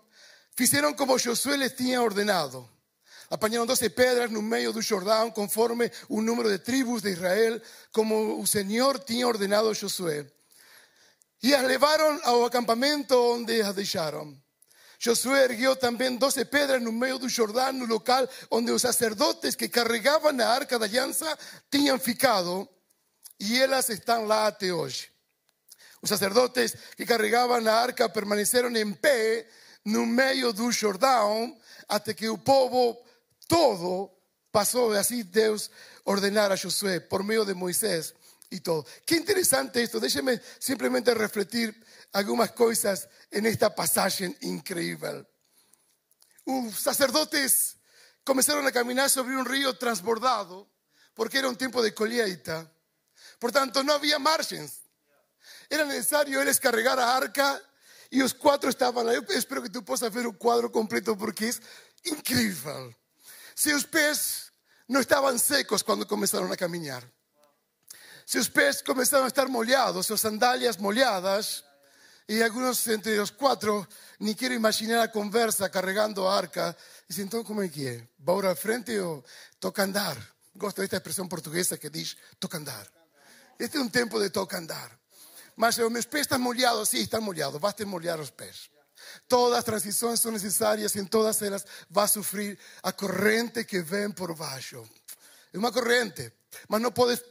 fizeram 0.56 0.94
como 0.94 1.18
Josué 1.18 1.58
les 1.58 1.76
tinha 1.76 2.00
ordenado. 2.00 2.66
Apanharam 3.28 3.66
12 3.66 3.90
pedras 3.90 4.30
no 4.30 4.40
meio 4.40 4.72
do 4.72 4.80
Jordão, 4.80 5.30
conforme 5.30 5.90
o 6.08 6.22
número 6.22 6.48
de 6.48 6.58
tribos 6.58 7.02
de 7.02 7.10
Israel, 7.10 7.60
como 7.92 8.40
o 8.40 8.46
Senhor 8.46 8.98
tinha 8.98 9.26
ordenado 9.26 9.68
a 9.68 9.74
Josué. 9.74 10.26
E 11.42 11.54
as 11.54 11.64
levaram 11.64 12.18
ao 12.24 12.46
acampamento 12.46 13.14
onde 13.14 13.60
as 13.60 13.74
deixaram. 13.74 14.43
Josué 15.04 15.44
erguiu 15.44 15.76
também 15.76 16.16
doze 16.16 16.46
pedras 16.46 16.80
no 16.80 16.90
meio 16.90 17.18
do 17.18 17.28
Jordão, 17.28 17.74
no 17.74 17.84
local 17.84 18.26
onde 18.50 18.72
os 18.72 18.80
sacerdotes 18.80 19.54
que 19.54 19.68
carregavam 19.68 20.32
a 20.40 20.46
arca 20.46 20.78
da 20.78 20.86
aliança 20.86 21.38
tinham 21.70 21.98
ficado, 21.98 22.66
e 23.38 23.60
elas 23.60 23.90
estão 23.90 24.24
lá 24.24 24.46
até 24.46 24.72
hoje. 24.72 25.10
Os 26.00 26.08
sacerdotes 26.08 26.74
que 26.96 27.04
carregavam 27.04 27.68
a 27.68 27.70
arca 27.70 28.08
permaneceram 28.08 28.74
em 28.74 28.94
pé 28.94 29.46
no 29.84 30.06
meio 30.06 30.54
do 30.54 30.72
Jordão, 30.72 31.54
até 31.86 32.14
que 32.14 32.30
o 32.30 32.38
povo 32.38 32.96
todo 33.46 34.10
passou, 34.50 34.92
assim 34.92 35.22
Deus 35.22 35.70
ordenar 36.02 36.50
a 36.50 36.56
Josué, 36.56 36.98
por 36.98 37.22
meio 37.22 37.44
de 37.44 37.52
Moisés 37.52 38.14
e 38.54 38.60
todo. 38.60 38.86
Que 39.04 39.16
interessante 39.16 39.82
isto, 39.82 39.98
deixe-me 39.98 40.40
simplesmente 40.58 41.12
refletir 41.14 41.74
algumas 42.12 42.52
coisas 42.52 43.08
en 43.30 43.46
esta 43.46 43.74
pasaje 43.74 44.36
increíble. 44.42 45.26
Los 46.46 46.78
sacerdotes 46.78 47.76
comenzaron 48.22 48.66
a 48.66 48.72
caminar 48.72 49.10
sobre 49.10 49.36
un 49.36 49.44
río 49.44 49.76
transbordado 49.76 50.70
porque 51.14 51.38
era 51.38 51.48
un 51.48 51.56
tiempo 51.56 51.82
de 51.82 51.92
colheita. 51.92 52.70
Por 53.38 53.50
tanto, 53.50 53.82
no 53.82 53.92
había 53.92 54.18
margens. 54.18 54.82
Era 55.68 55.84
necesario 55.84 56.40
él 56.40 56.60
cargar 56.60 56.98
a 57.00 57.16
arca 57.16 57.60
y 58.10 58.18
los 58.18 58.34
cuatro 58.34 58.70
estaban 58.70 59.08
ahí. 59.08 59.18
espero 59.30 59.62
que 59.62 59.70
tú 59.70 59.84
puedas 59.84 60.12
ver 60.12 60.26
un 60.26 60.34
cuadro 60.34 60.70
completo 60.70 61.16
porque 61.16 61.48
es 61.48 61.60
increíble. 62.04 62.96
Los 63.64 63.86
pies 63.86 64.52
no 64.88 65.00
estaban 65.00 65.38
secos 65.38 65.82
cuando 65.82 66.06
comenzaron 66.06 66.52
a 66.52 66.56
caminar. 66.56 67.10
Si 68.24 68.38
los 68.38 68.48
pies 68.50 68.82
comenzaron 68.82 69.24
a 69.24 69.28
estar 69.28 69.48
molhados, 69.48 70.06
sus 70.06 70.20
sandalias 70.20 70.78
molhadas, 70.78 71.64
y 72.26 72.40
algunos 72.40 72.86
entre 72.86 73.16
los 73.16 73.32
cuatro 73.32 73.86
ni 74.18 74.34
quiero 74.34 74.54
imaginar 74.54 74.98
la 74.98 75.12
conversa 75.12 75.70
cargando 75.70 76.30
arca. 76.30 76.76
Dicen, 77.06 77.24
entonces, 77.24 77.46
¿cómo 77.46 77.62
es 77.62 77.70
que? 77.70 78.08
¿Va 78.26 78.32
ahora 78.32 78.50
al 78.50 78.56
frente 78.56 78.98
o 79.00 79.22
toca 79.58 79.82
andar? 79.82 80.16
Gosto 80.54 80.80
de 80.80 80.86
esta 80.86 80.96
expresión 80.96 81.28
portuguesa 81.28 81.76
que 81.76 81.90
dice 81.90 82.16
toca 82.38 82.56
andar. 82.56 82.90
Este 83.58 83.76
es 83.76 83.82
un 83.82 83.90
tiempo 83.90 84.18
de 84.18 84.30
toca 84.30 84.56
andar. 84.56 84.98
Mas 85.56 85.78
mis 85.78 86.06
pies 86.06 86.22
están 86.22 86.40
molhados, 86.40 86.88
sí, 86.88 87.02
están 87.02 87.22
molhados, 87.22 87.60
basta 87.60 87.84
molhar 87.84 88.18
los 88.18 88.32
pies. 88.32 88.70
Todas 89.28 89.58
las 89.58 89.64
transiciones 89.64 90.18
son 90.18 90.34
necesarias 90.34 90.96
y 90.96 90.98
en 90.98 91.08
todas 91.08 91.40
ellas 91.42 91.66
va 91.96 92.04
a 92.04 92.08
sufrir 92.08 92.58
a 92.82 92.92
corriente 92.92 93.66
que 93.66 93.82
ven 93.82 94.12
por 94.12 94.36
bajo. 94.36 94.88
Es 95.52 95.58
una 95.58 95.70
corriente, 95.70 96.38
mas 96.68 96.80
no 96.80 96.92
puedes 96.92 97.22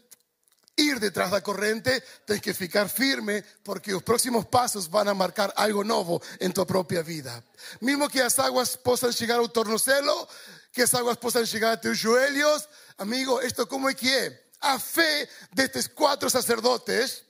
ir 0.75 0.99
detrás 0.99 1.29
de 1.29 1.37
la 1.37 1.43
corriente, 1.43 2.03
tienes 2.25 2.41
que 2.41 2.53
ficar 2.53 2.89
firme 2.89 3.43
porque 3.63 3.91
los 3.91 4.03
próximos 4.03 4.45
pasos 4.45 4.89
van 4.89 5.07
a 5.07 5.13
marcar 5.13 5.53
algo 5.55 5.83
nuevo 5.83 6.21
en 6.39 6.53
tu 6.53 6.65
propia 6.65 7.01
vida. 7.01 7.43
Mismo 7.79 8.09
que 8.09 8.19
las 8.19 8.39
aguas 8.39 8.77
puedan 8.77 9.11
llegar 9.11 9.39
al 9.39 9.51
tornocelo, 9.51 10.27
que 10.71 10.81
las 10.81 10.93
aguas 10.93 11.17
puedan 11.17 11.45
llegar 11.45 11.73
a 11.73 11.81
tus 11.81 12.01
joelhos, 12.01 12.67
amigo, 12.97 13.41
esto 13.41 13.67
como 13.67 13.89
es 13.89 13.95
que 13.95 14.25
es? 14.25 14.33
A 14.61 14.79
fe 14.79 15.29
de 15.51 15.63
estos 15.63 15.89
cuatro 15.89 16.29
sacerdotes 16.29 17.25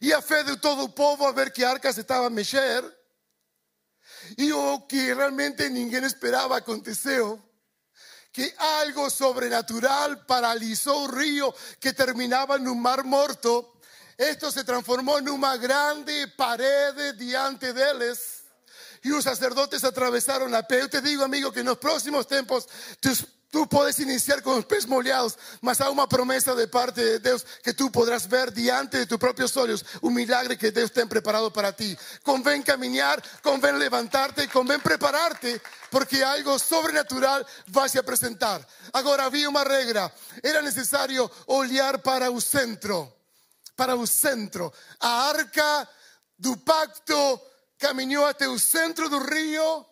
y 0.00 0.12
a 0.12 0.22
fe 0.22 0.44
de 0.44 0.56
todo 0.56 0.86
el 0.86 0.92
pueblo 0.92 1.26
a 1.26 1.32
ver 1.32 1.52
que 1.52 1.66
arcas 1.66 1.98
estaba 1.98 2.26
a 2.26 2.30
mexer 2.30 2.84
y 4.36 4.52
o 4.52 4.86
que 4.86 5.14
realmente 5.14 5.68
ninguém 5.68 6.04
esperaba 6.04 6.56
aconteceu 6.56 7.40
que 8.32 8.54
algo 8.58 9.10
sobrenatural 9.10 10.24
paralizó 10.24 11.00
un 11.00 11.12
río 11.12 11.54
que 11.78 11.92
terminaba 11.92 12.56
en 12.56 12.66
un 12.66 12.80
mar 12.80 13.04
muerto. 13.04 13.74
Esto 14.16 14.50
se 14.50 14.64
transformó 14.64 15.18
en 15.18 15.28
una 15.28 15.56
grande 15.56 16.28
pared 16.28 17.14
diante 17.14 17.72
de 17.72 17.90
ellos. 17.90 18.42
Y 19.02 19.08
los 19.08 19.24
sacerdotes 19.24 19.84
atravesaron 19.84 20.50
la 20.50 20.66
pie. 20.66 20.80
Yo 20.80 20.90
te 20.90 21.02
digo, 21.02 21.24
amigo, 21.24 21.52
que 21.52 21.60
en 21.60 21.66
los 21.66 21.78
próximos 21.78 22.26
tiempos 22.26 22.68
tus 23.00 23.26
Tú 23.52 23.68
puedes 23.68 24.00
iniciar 24.00 24.42
con 24.42 24.56
los 24.56 24.64
pies 24.64 24.88
molhados, 24.88 25.38
mas 25.60 25.82
hay 25.82 25.92
una 25.92 26.08
promesa 26.08 26.54
de 26.54 26.66
parte 26.66 27.04
de 27.04 27.18
Dios 27.18 27.44
que 27.62 27.74
tú 27.74 27.92
podrás 27.92 28.26
ver 28.26 28.50
diante 28.50 28.96
de 28.96 29.06
tus 29.06 29.18
propios 29.18 29.54
ojos 29.58 29.84
un 30.00 30.14
milagre 30.14 30.56
que 30.56 30.70
Dios 30.72 30.90
ha 30.96 31.06
preparado 31.06 31.52
para 31.52 31.76
ti. 31.76 31.94
Conven 32.22 32.62
caminar, 32.62 33.22
conven 33.42 33.78
levantarte, 33.78 34.48
conven 34.48 34.80
prepararte, 34.80 35.60
porque 35.90 36.24
algo 36.24 36.58
sobrenatural 36.58 37.46
va 37.76 37.84
a 37.84 38.02
presentar. 38.02 38.66
Ahora 38.94 39.26
había 39.26 39.50
una 39.50 39.64
regla, 39.64 40.10
era 40.42 40.62
necesario 40.62 41.30
olhar 41.48 42.00
para 42.00 42.28
el 42.28 42.40
centro. 42.40 43.14
para 43.76 43.96
o 43.96 44.06
centro. 44.06 44.72
A 45.00 45.28
arca 45.28 45.88
do 46.38 46.56
pacto 46.58 47.40
caminhou 47.78 48.24
até 48.26 48.48
o 48.48 48.58
centro 48.58 49.08
do 49.08 49.18
rio 49.18 49.86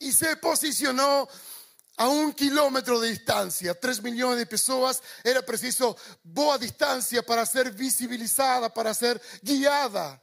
e 0.00 0.12
se 0.12 0.36
posicionou 0.36 1.28
a 1.96 2.08
un 2.08 2.32
kilómetro 2.32 2.98
de 3.00 3.10
distancia, 3.10 3.78
tres 3.78 4.02
millones 4.02 4.38
de 4.38 4.46
personas, 4.46 5.02
era 5.22 5.42
preciso 5.42 5.96
boa 6.22 6.58
distancia 6.58 7.24
para 7.24 7.46
ser 7.46 7.70
visibilizada, 7.70 8.72
para 8.72 8.92
ser 8.94 9.20
guiada. 9.42 10.20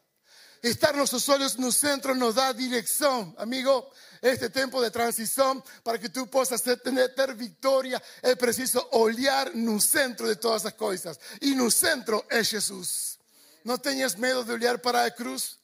Estar 0.62 0.96
nuestros 0.96 1.28
olhos 1.30 1.58
no 1.58 1.72
centro 1.72 2.14
nos 2.14 2.36
da 2.36 2.54
dirección, 2.54 3.34
amigo. 3.40 3.90
Este 4.22 4.52
tiempo 4.52 4.80
de 4.80 4.92
transición, 4.92 5.64
para 5.82 5.98
que 5.98 6.10
tú 6.10 6.30
puedas 6.30 6.62
tener, 6.62 7.16
ter 7.16 7.34
victoria, 7.34 8.02
es 8.22 8.36
preciso 8.38 8.88
olhar 8.92 9.56
no 9.56 9.82
centro 9.82 10.28
de 10.28 10.36
todas 10.36 10.64
las 10.64 10.76
cosas. 10.76 11.20
Y 11.40 11.56
no 11.56 11.72
centro 11.72 12.28
es 12.30 12.52
Jesús. 12.52 13.18
No 13.64 13.80
tenhas 13.80 14.20
miedo 14.20 14.44
de 14.44 14.54
olhar 14.54 14.80
para 14.80 15.02
la 15.02 15.16
cruz. 15.16 15.58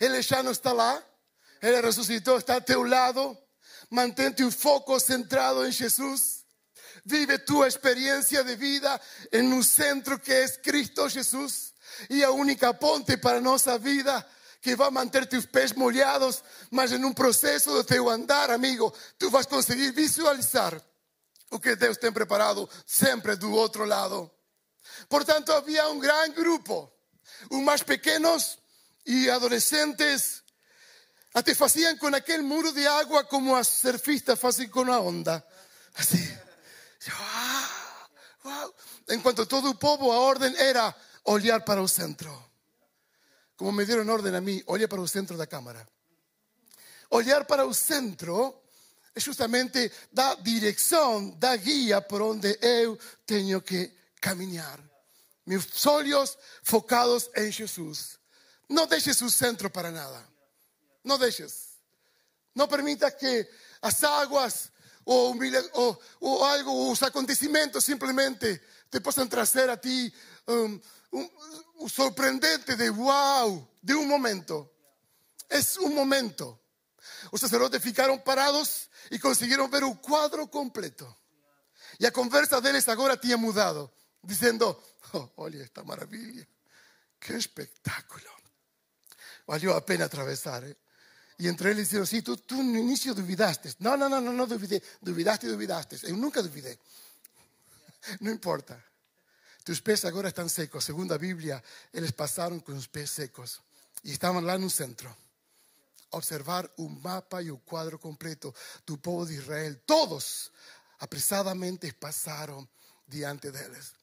Él 0.00 0.20
ya 0.20 0.42
no 0.42 0.50
está 0.50 0.74
lá. 0.74 1.00
Él 1.60 1.80
resucitó, 1.80 2.36
está 2.36 2.56
a 2.56 2.64
tu 2.64 2.84
lado. 2.84 3.38
Mantén 3.90 4.34
tu 4.34 4.50
foco 4.50 4.98
centrado 5.00 5.64
en 5.64 5.72
Jesús. 5.72 6.44
Vive 7.04 7.38
tu 7.38 7.64
experiencia 7.64 8.42
de 8.42 8.56
vida 8.56 9.00
en 9.30 9.52
un 9.52 9.64
centro 9.64 10.20
que 10.20 10.42
es 10.42 10.58
Cristo 10.62 11.08
Jesús. 11.08 11.74
Y 12.08 12.18
la 12.20 12.30
única 12.30 12.78
ponte 12.78 13.18
para 13.18 13.40
nuestra 13.40 13.78
vida 13.78 14.26
que 14.60 14.76
va 14.76 14.86
a 14.86 14.90
mantener 14.90 15.28
tus 15.28 15.46
pies 15.46 15.76
molhados, 15.76 16.44
mas 16.70 16.92
en 16.92 17.04
un 17.04 17.14
proceso 17.14 17.76
de 17.78 17.84
teu 17.84 18.10
andar, 18.10 18.50
amigo, 18.50 18.92
tú 19.16 19.30
vas 19.30 19.46
a 19.46 19.48
conseguir 19.48 19.92
visualizar 19.92 20.80
o 21.50 21.58
que 21.58 21.76
Deus 21.76 21.98
tem 21.98 22.12
preparado 22.12 22.68
siempre 22.86 23.36
do 23.36 23.52
otro 23.54 23.84
lado. 23.84 24.30
Por 25.08 25.24
tanto, 25.24 25.52
había 25.52 25.88
un 25.88 25.98
gran 25.98 26.32
grupo, 26.34 26.92
un 27.50 27.64
más 27.64 27.82
pequeños 27.82 28.58
y 29.04 29.28
adolescentes 29.28 30.39
até 31.32 31.54
faziam 31.54 31.96
com 31.98 32.08
aquele 32.08 32.42
muro 32.42 32.72
de 32.72 32.86
água 32.86 33.24
como 33.24 33.54
as 33.54 33.68
surfistas 33.68 34.38
fazem 34.38 34.68
com 34.68 34.90
a 34.90 35.00
onda. 35.00 35.44
Assim. 35.94 36.38
Uau, 38.44 38.74
Enquanto 39.08 39.46
todo 39.46 39.70
o 39.70 39.74
povo, 39.74 40.10
a 40.10 40.18
ordem 40.18 40.54
era 40.56 40.94
olhar 41.24 41.60
para 41.62 41.82
o 41.82 41.88
centro. 41.88 42.32
Como 43.56 43.72
me 43.72 43.84
deram 43.84 44.08
ordem 44.12 44.34
a 44.34 44.40
mim, 44.40 44.62
olha 44.66 44.88
para 44.88 45.00
o 45.00 45.08
centro 45.08 45.36
da 45.36 45.46
câmara. 45.46 45.86
Olhar 47.10 47.44
para 47.44 47.66
o 47.66 47.74
centro 47.74 48.56
é 49.14 49.20
justamente 49.20 49.90
da 50.12 50.34
direção, 50.36 51.30
da 51.30 51.54
guia 51.56 52.00
por 52.00 52.22
onde 52.22 52.56
eu 52.62 52.98
tenho 53.26 53.60
que 53.60 53.92
caminhar. 54.20 54.80
Meus 55.44 55.84
olhos 55.86 56.38
focados 56.62 57.28
em 57.36 57.50
Jesus. 57.50 58.18
Não 58.68 58.86
deixe 58.86 59.10
o 59.10 59.30
centro 59.30 59.68
para 59.68 59.90
nada. 59.90 60.29
No 61.02 61.18
dejes. 61.18 61.70
No 62.54 62.68
permitas 62.68 63.14
que 63.14 63.48
las 63.82 64.02
aguas 64.04 64.70
o, 65.04 65.34
o, 66.20 66.46
algo, 66.46 66.90
los 66.90 67.02
acontecimientos 67.02 67.84
simplemente 67.84 68.62
te 68.88 69.00
puedan 69.00 69.28
traer 69.28 69.70
a 69.70 69.80
ti 69.80 70.12
um, 70.46 70.80
un, 71.10 71.90
sorprendente 71.90 72.76
de 72.76 72.90
wow, 72.90 73.68
de 73.80 73.94
un 73.94 74.08
momento. 74.08 74.72
Es 75.48 75.76
un 75.78 75.94
momento. 75.94 76.60
Los 77.32 77.40
sacerdotes 77.40 77.82
ficaron 77.82 78.22
parados 78.22 78.88
y 79.10 79.18
consiguieron 79.18 79.70
ver 79.70 79.84
un 79.84 79.94
cuadro 79.94 80.50
completo. 80.50 81.18
Y 81.98 82.06
a 82.06 82.12
conversa 82.12 82.60
de 82.60 82.70
ellos 82.70 82.88
ahora 82.88 83.20
tinha 83.20 83.36
mudado, 83.36 83.92
diciendo, 84.22 84.82
oh, 85.12 85.32
oye, 85.36 85.62
esta 85.62 85.82
maravilla, 85.82 86.46
qué 87.18 87.36
espectáculo. 87.36 88.30
Valió 89.46 89.74
la 89.74 89.84
pena 89.84 90.04
atravesar. 90.04 90.64
¿eh? 90.64 90.76
Y 91.40 91.48
entre 91.48 91.72
ellos 91.72 91.88
dijeron, 91.88 92.06
sí, 92.06 92.20
tú, 92.20 92.36
tú 92.36 92.60
en 92.60 92.76
inicio 92.76 93.14
duvidaste. 93.14 93.72
No, 93.78 93.96
no, 93.96 94.10
no, 94.10 94.20
no, 94.20 94.30
no 94.30 94.46
dudé. 94.46 94.82
Duvidaste, 95.00 95.46
duvidaste. 95.46 95.96
Yo 95.96 96.14
nunca 96.14 96.42
dudé. 96.42 96.78
No 98.20 98.30
importa. 98.30 98.82
Tus 99.64 99.80
pies 99.80 100.04
ahora 100.04 100.28
están 100.28 100.50
secos. 100.50 100.84
Según 100.84 101.08
la 101.08 101.16
Biblia, 101.16 101.62
ellos 101.94 102.12
pasaron 102.12 102.60
con 102.60 102.74
los 102.74 102.88
pies 102.88 103.10
secos. 103.10 103.62
Y 104.02 104.12
estaban 104.12 104.44
lá 104.44 104.56
en 104.56 104.64
un 104.64 104.70
centro. 104.70 105.16
Observar 106.10 106.70
un 106.76 107.00
mapa 107.00 107.40
y 107.40 107.48
un 107.48 107.60
cuadro 107.60 107.98
completo. 107.98 108.54
Tu 108.84 109.00
pueblo 109.00 109.24
de 109.24 109.36
Israel. 109.36 109.82
Todos 109.86 110.52
apresadamente 110.98 111.90
pasaron 111.94 112.68
diante 113.06 113.50
de 113.50 113.64
ellos. 113.64 113.94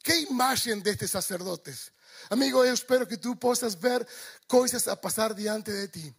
¿Qué 0.00 0.20
imagen 0.20 0.80
de 0.80 0.92
estos 0.92 1.10
sacerdotes? 1.10 1.90
Amigo, 2.30 2.64
yo 2.64 2.72
espero 2.72 3.08
que 3.08 3.16
tú 3.16 3.36
puedas 3.36 3.80
ver 3.80 4.06
cosas 4.46 4.86
a 4.86 5.00
pasar 5.00 5.34
diante 5.34 5.72
de 5.72 5.88
ti 5.88 6.14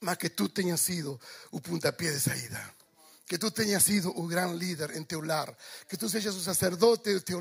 mas 0.00 0.18
que 0.18 0.30
tú 0.30 0.48
tenhas 0.48 0.80
sido 0.80 1.20
o 1.50 1.60
puntapié 1.60 2.10
de 2.10 2.20
saída. 2.20 2.74
Que 3.26 3.38
tú 3.38 3.50
tenhas 3.50 3.82
sido 3.82 4.12
un 4.12 4.26
gran 4.26 4.58
líder 4.58 4.92
en 4.92 5.04
teu. 5.04 5.22
Que 5.86 5.96
tú 5.96 6.08
seas 6.08 6.34
un 6.34 6.42
sacerdote 6.42 7.12
de 7.12 7.20
teu 7.20 7.40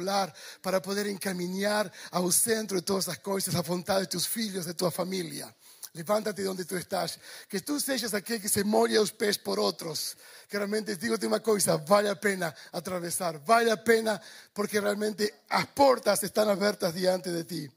para 0.62 0.82
poder 0.82 1.08
encaminar 1.08 1.92
al 2.12 2.34
centro 2.34 2.78
de 2.78 2.84
todas 2.84 3.08
las 3.08 3.20
cosas, 3.20 3.56
a 3.56 3.62
vontade 3.62 4.02
de 4.02 4.08
tus 4.08 4.28
filhos, 4.28 4.66
de 4.66 4.74
tu 4.74 4.90
familia. 4.92 5.54
Levántate 5.94 6.44
donde 6.44 6.66
tú 6.66 6.76
estás. 6.76 7.18
Que 7.48 7.62
tú 7.62 7.80
seas 7.80 8.14
aquel 8.14 8.42
que 8.42 8.50
se 8.50 8.64
molha 8.64 9.00
los 9.00 9.14
pies 9.14 9.38
por 9.38 9.60
otros. 9.60 10.18
Que 10.50 10.58
realmente, 10.58 10.96
digo 10.98 11.16
una 11.26 11.42
cosa, 11.42 11.78
vale 11.78 12.10
la 12.10 12.20
pena 12.20 12.54
atravesar. 12.74 13.44
Vale 13.46 13.68
la 13.68 13.82
pena 13.82 14.22
porque 14.54 14.82
realmente 14.82 15.44
las 15.50 15.68
puertas 15.68 16.22
están 16.24 16.50
abiertas 16.50 16.94
diante 16.94 17.32
de 17.32 17.46
ti. 17.46 17.68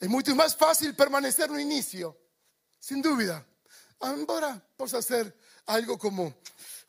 Es 0.00 0.08
mucho 0.08 0.34
más 0.34 0.56
fácil 0.56 0.96
permanecer 0.96 1.44
en 1.44 1.52
un 1.52 1.60
inicio, 1.60 2.16
sin 2.80 3.00
duda. 3.02 3.46
Embora 4.02 4.60
possa 4.76 5.00
ser 5.00 5.32
algo 5.66 5.96
como, 5.96 6.34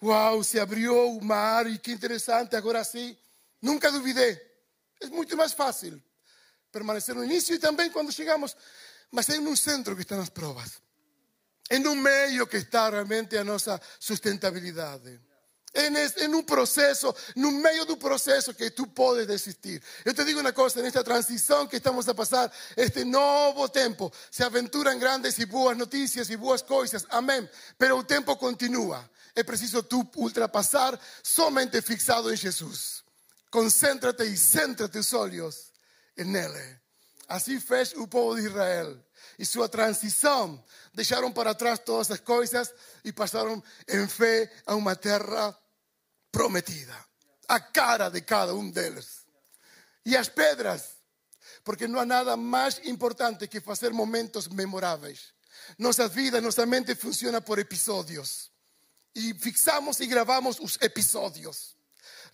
wow, 0.01 0.43
se 0.43 0.59
abrió 0.59 1.05
un 1.05 1.27
mar 1.27 1.67
y 1.67 1.77
qué 1.79 1.91
interesante, 1.91 2.57
ahora 2.57 2.83
sí. 2.83 3.17
Nunca 3.61 3.91
duvidé. 3.91 4.41
Es 4.99 5.09
mucho 5.09 5.37
más 5.37 5.55
fácil 5.55 6.03
permanecer 6.71 7.15
no 7.15 7.23
inicio 7.23 7.55
y 7.55 7.59
también 7.59 7.91
cuando 7.91 8.11
llegamos, 8.11 8.57
mas 9.11 9.29
en 9.29 9.47
un 9.47 9.55
centro 9.55 9.95
que 9.95 10.01
están 10.01 10.19
las 10.19 10.31
pruebas. 10.31 10.81
En 11.69 11.87
un 11.87 12.01
medio 12.01 12.49
que 12.49 12.57
está 12.57 12.89
realmente 12.89 13.37
a 13.37 13.43
nuestra 13.43 13.79
sustentabilidad 13.99 14.99
en, 15.73 16.35
un 16.35 16.45
proceso, 16.45 17.15
en 17.35 17.45
un 17.45 17.61
medio 17.61 17.85
de 17.85 17.93
un 17.93 17.99
proceso 17.99 18.55
que 18.55 18.71
tú 18.71 18.93
puedes 18.93 19.27
desistir. 19.27 19.81
Yo 20.05 20.13
te 20.13 20.23
digo 20.23 20.39
una 20.39 20.53
cosa, 20.53 20.79
en 20.79 20.85
esta 20.85 21.03
transición 21.03 21.67
que 21.67 21.77
estamos 21.77 22.07
a 22.07 22.13
pasar, 22.13 22.51
este 22.75 23.03
nuevo 23.03 23.69
tiempo, 23.69 24.11
se 24.29 24.43
aventuran 24.43 24.99
grandes 24.99 25.39
y 25.39 25.45
buenas 25.45 25.79
noticias 25.79 26.29
y 26.29 26.35
buenas 26.35 26.63
cosas, 26.63 27.05
amén, 27.09 27.49
pero 27.77 27.99
el 27.99 28.05
tiempo 28.05 28.37
continúa. 28.37 29.09
Es 29.33 29.43
preciso 29.43 29.83
tú 29.83 30.09
ultrapasar 30.15 30.99
solamente 31.23 31.81
fixado 31.81 32.29
en 32.29 32.37
Jesús. 32.37 33.03
Concéntrate 33.49 34.25
y 34.27 34.37
céntrate 34.37 34.99
tus 34.99 35.13
ojos 35.13 35.71
en 36.15 36.35
Él. 36.35 36.51
Así 37.27 37.59
fue 37.59 37.81
el 37.81 38.09
pueblo 38.09 38.35
de 38.35 38.43
Israel. 38.43 39.05
Y 39.37 39.45
su 39.45 39.67
transición 39.69 40.63
dejaron 40.91 41.33
para 41.33 41.51
atrás 41.51 41.83
todas 41.83 42.07
esas 42.07 42.21
cosas 42.21 42.73
y 43.03 43.11
pasaron 43.11 43.63
en 43.87 44.07
fe 44.07 44.51
a 44.67 44.75
una 44.75 44.95
tierra 44.95 45.57
prometida, 46.33 47.07
a 47.47 47.71
cara 47.71 48.09
de 48.09 48.25
cada 48.25 48.53
uno 48.53 48.71
de 48.71 48.87
ellos. 48.87 49.21
Y 50.03 50.11
las 50.11 50.31
pedras, 50.31 50.97
porque 51.63 51.87
no 51.87 52.01
hay 52.01 52.07
nada 52.07 52.35
más 52.35 52.81
importante 52.85 53.47
que 53.47 53.61
hacer 53.67 53.93
momentos 53.93 54.51
memorables. 54.51 55.35
Nuestra 55.77 56.07
vida, 56.07 56.41
nuestra 56.41 56.65
mente 56.65 56.95
funciona 56.95 57.39
por 57.39 57.59
episodios. 57.59 58.51
Y 59.13 59.33
fixamos 59.35 60.01
y 60.01 60.07
grabamos 60.07 60.59
los 60.59 60.81
episodios. 60.81 61.77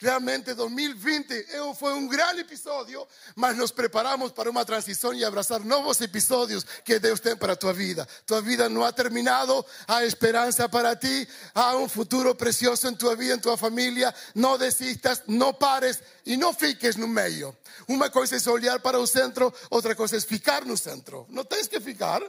Realmente 0.01 0.55
2020 0.55 1.45
fue 1.77 1.93
un 1.93 2.07
gran 2.07 2.39
episodio, 2.39 3.05
mas 3.35 3.57
nos 3.57 3.73
preparamos 3.73 4.31
para 4.31 4.49
una 4.49 4.63
transición 4.63 5.17
y 5.17 5.25
abrazar 5.25 5.65
nuevos 5.65 5.99
episodios 5.99 6.65
que 6.85 7.01
Dios 7.01 7.21
tiene 7.21 7.35
para 7.35 7.57
tu 7.57 7.71
vida. 7.73 8.07
Tu 8.23 8.41
vida 8.41 8.69
no 8.69 8.85
ha 8.85 8.93
terminado, 8.93 9.65
hay 9.87 10.07
esperanza 10.07 10.69
para 10.69 10.97
ti, 10.97 11.27
hay 11.53 11.75
un 11.75 11.89
futuro 11.89 12.37
precioso 12.37 12.87
en 12.87 12.97
tu 12.97 13.13
vida, 13.17 13.33
en 13.33 13.41
tu 13.41 13.55
familia. 13.57 14.15
No 14.35 14.57
desistas, 14.57 15.23
no 15.27 15.59
pares 15.59 15.99
y 16.23 16.37
no 16.37 16.53
fiques 16.53 16.95
en 16.95 17.03
un 17.03 17.11
medio. 17.11 17.57
Una 17.87 18.09
cosa 18.09 18.37
es 18.37 18.47
olhar 18.47 18.81
para 18.81 18.99
un 18.99 19.07
centro, 19.07 19.53
otra 19.67 19.95
cosa 19.95 20.15
es 20.15 20.25
ficar 20.25 20.63
un 20.63 20.77
centro. 20.77 21.25
No 21.27 21.43
tienes 21.43 21.67
que 21.67 21.81
ficar, 21.81 22.23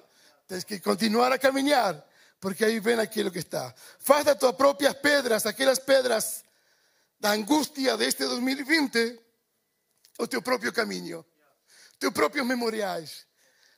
tienes 0.49 0.65
que 0.65 0.83
continuar 0.83 1.33
a 1.33 1.39
caminar 1.39 2.05
porque 2.41 2.65
ahí 2.65 2.81
ven 2.81 2.99
aquello 2.99 3.31
que 3.31 3.39
está. 3.39 3.73
Falta 4.01 4.37
tus 4.37 4.55
propias 4.55 4.97
pedras, 4.97 5.47
aquellas 5.47 5.79
pedras 5.79 6.43
angustia 7.23 7.97
de 7.97 8.07
este 8.07 8.25
2020 8.25 9.21
o 10.19 10.29
tu 10.29 10.43
propio 10.43 10.73
camino, 10.73 11.27
tus 11.99 12.13
propios 12.13 12.47
memoriales, 12.47 13.27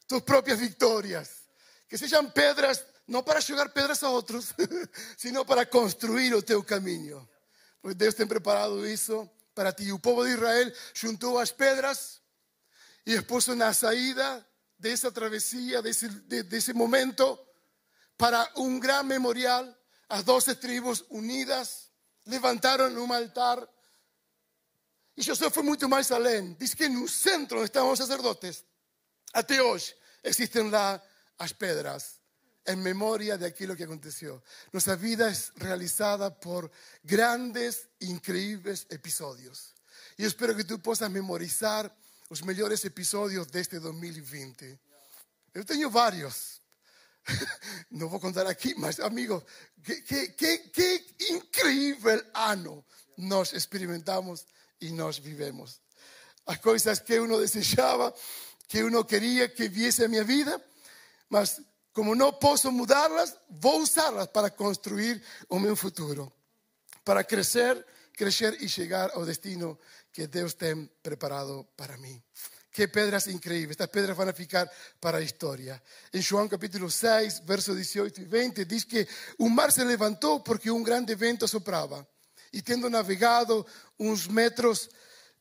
tus 0.07 0.23
propias 0.23 0.59
victorias, 0.59 1.43
que 1.89 1.99
sean 1.99 2.33
pedras, 2.33 2.85
no 3.07 3.25
para 3.25 3.41
jugar 3.43 3.73
pedras 3.73 4.03
a 4.03 4.11
otros, 4.11 4.55
sino 5.17 5.45
para 5.45 5.69
construir 5.69 6.35
o 6.35 6.43
teu 6.43 6.65
camino. 6.65 7.29
Porque 7.81 8.05
Dios 8.05 8.15
te 8.15 8.23
ha 8.23 8.27
preparado 8.27 8.85
eso 8.85 9.31
para 9.55 9.75
ti. 9.75 9.89
El 9.89 10.01
pueblo 10.01 10.25
de 10.25 10.33
Israel 10.33 10.75
juntó 10.99 11.39
las 11.39 11.53
pedras 11.53 12.23
y 13.05 13.13
después 13.13 13.49
una 13.49 13.75
salida 13.75 14.47
de 14.79 14.93
esa 14.93 15.11
travesía, 15.11 15.83
de 15.83 15.91
ese, 15.91 16.75
momento, 16.75 17.47
para 18.17 18.51
un 18.57 18.81
gran 18.81 19.07
memorial 19.07 19.79
a 20.09 20.23
doce 20.23 20.57
tribus 20.57 21.05
unidas, 21.09 21.92
levantaron 22.25 22.97
un 22.99 23.13
altar. 23.13 23.69
E 25.17 25.23
José 25.23 25.51
foi 25.51 25.63
muito 25.63 25.89
mais 25.89 26.11
além. 26.11 26.55
Diz 26.55 26.75
que 26.75 26.89
no 26.89 27.09
centro 27.09 27.59
onde 27.59 27.67
estavam 27.67 27.93
os 27.93 27.99
sacerdotes, 27.99 28.65
até 29.33 29.63
hoje, 29.63 29.95
existem 30.23 30.71
lá 30.71 31.03
as 31.39 31.53
pedras 31.53 32.21
en 32.67 32.83
memoria 32.83 33.37
de 33.37 33.47
aquello 33.47 33.77
que 33.77 33.85
aconteció. 33.85 34.43
Nuestra 34.73 34.97
vida 34.97 35.29
es 35.29 35.53
realizada 35.57 36.31
por 36.39 36.71
grandes, 37.03 37.89
increíbles 38.01 38.87
episodios. 38.91 39.75
Y 40.17 40.25
espero 40.25 40.55
que 40.55 40.65
tú 40.65 40.81
puedas 40.81 41.11
memorizar 41.11 41.95
los 42.29 42.45
mejores 42.45 42.85
episodios 42.85 43.51
de 43.51 43.61
este 43.61 43.81
2020. 43.81 44.79
Yo 45.55 45.65
tengo 45.65 45.91
varios. 45.91 46.52
No 47.91 48.09
voy 48.09 48.19
a 48.19 48.21
contar 48.21 48.47
aquí, 48.47 48.75
mas 48.77 49.01
amigos, 49.01 49.45
qué, 49.85 51.07
increíble 51.31 52.23
año 52.35 52.85
nos 53.17 53.53
experimentamos 53.53 54.47
y 54.81 54.93
nos 54.93 55.23
vivemos. 55.23 55.81
Las 56.47 56.59
cosas 56.59 57.01
que 57.01 57.21
uno 57.21 57.39
deseaba, 57.39 58.13
que 58.67 58.83
uno 58.83 59.07
quería 59.07 59.53
que 59.55 59.69
viese 59.69 60.09
mi 60.09 60.21
vida, 60.23 60.61
mas 61.29 61.61
como 61.93 62.15
no 62.15 62.39
puedo 62.39 62.73
mudarlas, 62.73 63.37
voy 63.49 63.81
a 63.81 63.83
usarlas 63.83 64.29
para 64.29 64.51
construir 64.51 65.23
un 65.49 65.77
futuro, 65.77 66.33
para 67.05 67.23
crecer, 67.25 67.87
crecer 68.13 68.57
y 68.61 68.69
llegar 68.69 69.13
al 69.15 69.27
destino 69.27 69.79
que 70.11 70.27
Dios 70.27 70.57
tiene 70.57 70.89
preparado 71.03 71.69
para 71.77 71.97
mí. 71.99 72.23
Qué 72.73 72.89
pedras 72.89 73.27
increíbles. 73.27 73.73
Estas 73.73 73.91
pedras 73.91 74.17
van 74.17 74.31
a 74.31 74.33
ficar 74.33 74.71
para 74.99 75.19
la 75.19 75.25
historia. 75.25 75.83
En 76.11 76.23
Juan 76.25 76.49
capítulo 76.49 76.89
6, 76.89 77.45
versos 77.45 77.77
18 77.77 78.23
y 78.23 78.25
20, 78.25 78.65
dice 78.65 78.87
que 78.89 79.09
un 79.39 79.55
mar 79.55 79.71
se 79.71 79.85
levantó 79.85 80.43
porque 80.43 80.71
un 80.71 80.83
grande 80.83 81.15
viento 81.15 81.47
sopraba. 81.47 82.07
Y 82.51 82.63
teniendo 82.63 82.89
navegado 82.89 83.67
unos 83.99 84.31
metros, 84.31 84.91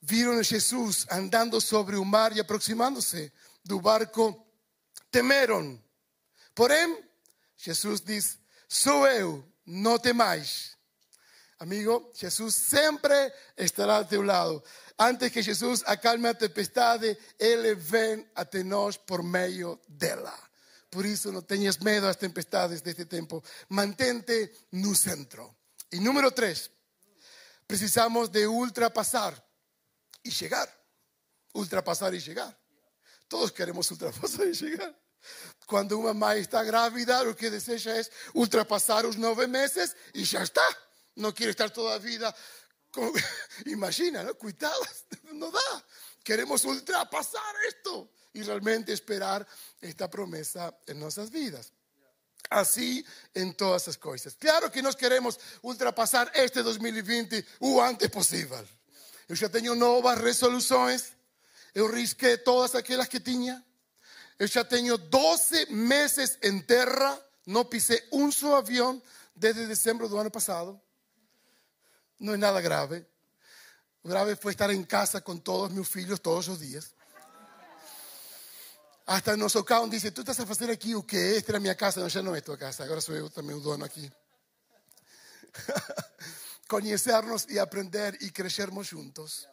vieron 0.02 0.40
a 0.40 0.44
Jesús 0.44 1.08
andando 1.10 1.62
sobre 1.62 1.98
un 1.98 2.10
mar 2.10 2.34
y 2.36 2.40
aproximándose 2.40 3.32
del 3.64 3.80
barco, 3.80 4.46
temeron 5.10 5.82
Porém, 6.54 6.98
Jesus 7.56 8.02
diz: 8.02 8.38
Sou 8.68 9.08
eu, 9.08 9.44
não 9.66 9.98
temais. 9.98 10.78
Amigo, 11.58 12.12
Jesus 12.16 12.56
sempre 12.56 13.14
estará 13.56 13.98
ao 13.98 14.06
teu 14.06 14.22
lado. 14.22 14.64
Antes 15.02 15.32
que 15.32 15.42
Jesus 15.42 15.82
acalme 15.88 16.28
a 16.28 16.36
tempestade, 16.36 17.18
Ele 17.40 17.74
vem 17.74 18.30
até 18.36 18.64
nós 18.64 18.98
por 18.98 19.24
meio 19.24 19.82
dela. 19.88 20.32
Por 20.92 21.08
isso, 21.08 21.32
não 21.32 21.42
tenhas 21.42 21.78
medo 21.80 22.06
às 22.06 22.18
tempestades 22.18 22.82
deste 22.82 23.06
tempo. 23.06 23.44
Mantente 23.70 24.52
no 24.72 24.94
centro. 24.94 25.56
E 25.92 26.00
número 26.00 26.32
três, 26.32 26.70
precisamos 27.66 28.30
de 28.30 28.46
ultrapassar 28.46 29.34
e 30.24 30.30
chegar. 30.30 30.70
Ultrapassar 31.56 32.14
e 32.14 32.22
chegar. 32.22 32.56
Todos 33.28 33.50
queremos 33.50 33.90
ultrapassar 33.90 34.46
e 34.46 34.54
chegar. 34.54 34.94
Cuando 35.66 35.98
una 35.98 36.14
mamá 36.14 36.36
está 36.36 36.64
grávida, 36.64 37.24
lo 37.24 37.36
que 37.36 37.50
desea 37.50 37.98
es 37.98 38.12
ultrapasar 38.36 39.06
los 39.06 39.18
nueve 39.18 39.48
meses 39.48 39.96
y 40.14 40.26
ya 40.26 40.44
está. 40.44 40.62
No 41.16 41.34
quiere 41.34 41.52
estar 41.52 41.72
toda 41.72 41.92
la 41.92 41.98
vida. 41.98 42.36
Con... 42.92 43.12
Imagina, 43.66 44.24
¿no? 44.24 44.36
Cuidado, 44.36 44.82
no 45.34 45.50
da. 45.52 45.86
Queremos 46.24 46.64
ultrapasar 46.66 47.56
esto 47.68 48.12
y 48.34 48.44
realmente 48.44 48.94
esperar 48.94 49.46
esta 49.80 50.10
promesa 50.10 50.76
en 50.86 51.00
nuestras 51.00 51.32
vidas. 51.32 51.74
Así 52.50 53.06
en 53.34 53.54
todas 53.56 53.88
las 53.88 53.98
cosas. 53.98 54.36
Claro 54.36 54.72
que 54.72 54.82
nos 54.82 54.96
queremos 54.96 55.40
ultrapasar 55.62 56.32
este 56.36 56.62
2020 56.62 57.46
o 57.60 57.82
antes 57.82 58.10
posible. 58.10 58.68
Yo 59.28 59.36
ya 59.36 59.50
tengo 59.50 59.74
nuevas 59.76 60.18
resoluciones. 60.20 61.14
Yo 61.74 61.88
risqué 61.88 62.38
todas 62.38 62.76
aquellas 62.76 63.08
que 63.08 63.20
tenía. 63.20 63.64
Yo 64.38 64.46
ya 64.46 64.68
tengo 64.68 64.98
12 64.98 65.68
meses 65.68 66.38
en 66.42 66.66
tierra, 66.66 67.18
no 67.46 67.70
pisé 67.70 68.04
un 68.12 68.32
solo 68.32 68.58
avión 68.58 69.02
desde 69.36 69.68
diciembre 69.68 70.10
del 70.10 70.20
año 70.20 70.32
pasado. 70.32 70.82
No 72.22 72.34
es 72.34 72.40
nada 72.40 72.62
grave. 72.62 73.10
Grave 74.04 74.36
fue 74.36 74.52
estar 74.52 74.70
en 74.70 74.84
casa 74.84 75.22
con 75.22 75.42
todos 75.42 75.72
mis 75.72 75.96
hijos 75.96 76.22
todos 76.22 76.48
los 76.48 76.60
días. 76.60 76.94
Hasta 79.08 79.36
nos 79.36 79.54
tocaron, 79.54 79.90
dice, 79.90 80.12
¿tú 80.12 80.22
estás 80.22 80.40
a 80.40 80.44
hacer 80.44 80.70
aquí 80.70 80.94
o 80.94 81.06
qué? 81.06 81.38
Esta 81.38 81.54
era 81.54 81.60
mi 81.60 81.76
casa, 81.76 82.00
no, 82.00 82.08
ya 82.08 82.22
no 82.22 82.36
es 82.36 82.44
tu 82.44 82.56
casa, 82.56 82.86
ahora 82.86 83.02
soy 83.02 83.18
yo 83.18 83.30
también 83.32 83.58
un 83.58 83.64
dono 83.64 83.86
aquí. 83.86 84.10
Conocernos 86.68 87.50
y 87.50 87.58
aprender 87.58 88.16
y 88.22 88.30
crecermos 88.30 88.92
juntos 88.92 89.50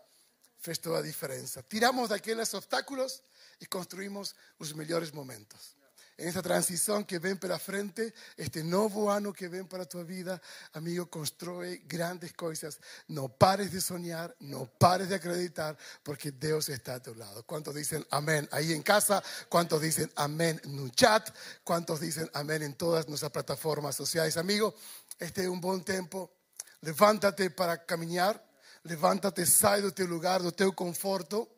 fez 0.58 0.78
toda 0.78 0.98
a 0.98 1.02
diferença. 1.02 1.62
Tiramos 1.62 2.10
daqueles 2.10 2.52
obstáculos 2.52 3.24
e 3.58 3.66
construímos 3.66 4.36
os 4.58 4.74
melhores 4.74 5.14
momentos. 5.14 5.77
En 6.18 6.26
esta 6.26 6.42
transición 6.42 7.04
que 7.04 7.20
ven 7.20 7.38
pela 7.38 7.60
frente, 7.60 8.12
este 8.36 8.64
novo 8.64 9.10
ano 9.10 9.32
que 9.32 9.48
ven 9.48 9.68
para 9.68 9.84
a 9.84 9.88
tua 9.88 10.02
vida, 10.02 10.42
amigo, 10.72 11.06
constrói 11.06 11.78
grandes 11.86 12.32
coisas. 12.32 12.80
Não 13.06 13.28
pares 13.28 13.70
de 13.70 13.80
sonhar, 13.80 14.34
não 14.40 14.66
pares 14.66 15.08
de 15.08 15.14
acreditar, 15.14 15.78
porque 16.02 16.32
Deus 16.32 16.68
está 16.68 16.96
a 16.96 17.00
teu 17.00 17.14
lado. 17.14 17.44
¿Cuántos 17.44 17.72
dicen 17.72 18.04
amén 18.10 18.48
ahí 18.50 18.72
en 18.72 18.82
casa? 18.82 19.22
¿Cuántos 19.48 19.80
dicen 19.80 20.10
amén 20.16 20.60
no 20.64 20.88
chat? 20.88 21.30
¿Cuántos 21.62 22.00
dicen 22.00 22.28
amén 22.34 22.62
en 22.64 22.74
todas 22.74 23.08
nuestras 23.08 23.30
plataformas 23.30 23.94
sociales? 23.94 24.36
Amigo, 24.36 24.74
este 25.20 25.42
es 25.42 25.48
un 25.48 25.60
buen 25.60 25.84
tiempo. 25.84 26.32
Levántate 26.80 27.50
para 27.50 27.86
caminar 27.86 28.44
levanta-te, 28.84 29.44
sai 29.44 29.82
do 29.82 29.92
teu 29.92 30.06
lugar, 30.06 30.42
do 30.42 30.50
teu 30.50 30.72
conforto, 30.72 31.48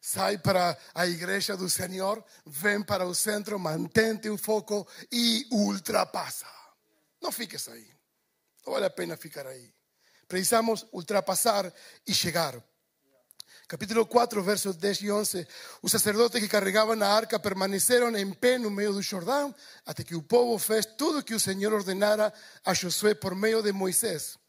sai 0.00 0.38
para 0.38 0.76
a 0.94 1.06
igreja 1.06 1.56
do 1.56 1.68
Senhor, 1.68 2.24
vem 2.46 2.82
para 2.82 3.06
o 3.06 3.14
centro, 3.14 3.58
mantente 3.58 4.28
o 4.28 4.38
foco 4.38 4.86
e 5.12 5.46
ultrapassa. 5.50 6.46
Não 7.20 7.30
fiques 7.30 7.68
aí. 7.68 7.86
Não 8.64 8.72
vale 8.72 8.86
a 8.86 8.90
pena 8.90 9.16
ficar 9.16 9.46
aí. 9.46 9.72
Precisamos 10.26 10.86
ultrapassar 10.92 11.72
e 12.06 12.14
chegar. 12.14 12.54
Capítulo 13.66 14.04
4, 14.04 14.42
versos 14.42 14.76
10 14.76 15.02
e 15.02 15.12
11. 15.12 15.46
Os 15.82 15.92
sacerdotes 15.92 16.40
que 16.40 16.48
carregavam 16.48 17.00
a 17.00 17.06
arca 17.06 17.38
permaneceram 17.38 18.16
em 18.16 18.32
pé 18.32 18.58
no 18.58 18.70
meio 18.70 18.92
do 18.92 19.02
Jordão, 19.02 19.54
até 19.86 20.02
que 20.02 20.16
o 20.16 20.22
povo 20.22 20.58
fez 20.58 20.84
tudo 20.86 21.18
o 21.18 21.22
que 21.22 21.34
o 21.34 21.40
Senhor 21.40 21.72
ordenara 21.72 22.32
a 22.64 22.74
Josué 22.74 23.14
por 23.14 23.34
meio 23.34 23.62
de 23.62 23.72
Moisés. 23.72 24.40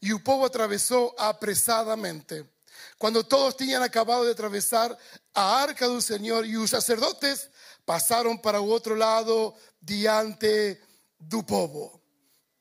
Y 0.00 0.12
el 0.12 0.22
pueblo 0.22 0.46
atravesó 0.46 1.14
apresadamente. 1.18 2.44
Cuando 2.96 3.24
todos 3.24 3.56
tenían 3.56 3.82
acabado 3.82 4.24
de 4.24 4.32
atravesar 4.32 4.96
a 5.34 5.62
arca 5.62 5.88
del 5.88 6.02
Señor 6.02 6.46
y 6.46 6.52
los 6.52 6.70
sacerdotes 6.70 7.50
pasaron 7.84 8.40
para 8.40 8.60
otro 8.60 8.94
lado 8.94 9.54
diante 9.80 10.80
del 11.18 11.44
pueblo. 11.44 12.00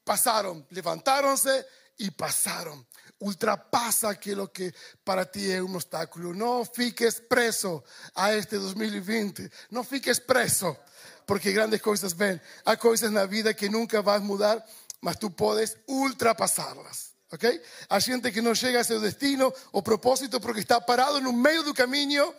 Pasaron, 0.04 0.66
levantaronse 0.70 1.66
y 1.98 2.12
pasaron. 2.12 2.86
Ultrapasa 3.20 4.10
aquello 4.10 4.52
que 4.52 4.74
para 5.04 5.30
ti 5.30 5.52
es 5.52 5.62
un 5.62 5.76
obstáculo. 5.76 6.34
No 6.34 6.64
fiques 6.64 7.20
preso 7.20 7.84
a 8.14 8.34
este 8.34 8.58
2020. 8.58 9.50
No 9.72 9.84
fiques 9.84 10.20
preso 10.20 10.78
porque 11.26 11.52
grandes 11.52 11.82
cosas 11.82 12.16
ven. 12.16 12.42
Hay 12.64 12.78
cosas 12.78 13.10
en 13.10 13.16
la 13.16 13.26
vida 13.26 13.54
que 13.54 13.70
nunca 13.70 14.02
vas 14.02 14.22
a 14.22 14.24
mudar, 14.24 14.66
mas 15.02 15.20
tú 15.20 15.36
puedes 15.36 15.78
ultrapasarlas. 15.88 17.07
¿Ok? 17.32 17.46
Hay 17.90 18.02
gente 18.02 18.32
que 18.32 18.42
no 18.42 18.54
llega 18.54 18.82
a 18.82 18.84
su 18.84 19.00
destino 19.00 19.54
o 19.72 19.84
propósito 19.84 20.40
porque 20.40 20.62
está 20.62 20.86
parado 20.86 21.18
en 21.18 21.28
un 21.28 21.42
medio 21.42 21.64
del 21.64 21.74
camino 21.74 22.34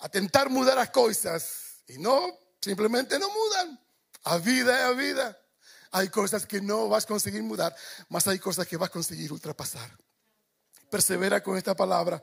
a 0.00 0.08
tentar 0.08 0.50
mudar 0.50 0.76
las 0.76 0.90
cosas 0.90 1.82
y 1.86 1.98
no, 1.98 2.38
simplemente 2.60 3.18
no 3.18 3.28
mudan. 3.28 3.80
A 4.24 4.38
vida 4.38 4.78
es 4.78 4.84
a 4.84 4.90
vida. 4.92 5.38
Hay 5.90 6.08
cosas 6.08 6.44
que 6.46 6.60
no 6.60 6.88
vas 6.88 7.04
a 7.04 7.08
conseguir 7.08 7.42
mudar, 7.42 7.74
mas 8.08 8.26
hay 8.28 8.38
cosas 8.38 8.66
que 8.66 8.76
vas 8.76 8.90
a 8.90 8.92
conseguir 8.92 9.32
ultrapasar. 9.32 9.90
Persevera 10.90 11.42
con 11.42 11.56
esta 11.56 11.74
palabra. 11.74 12.22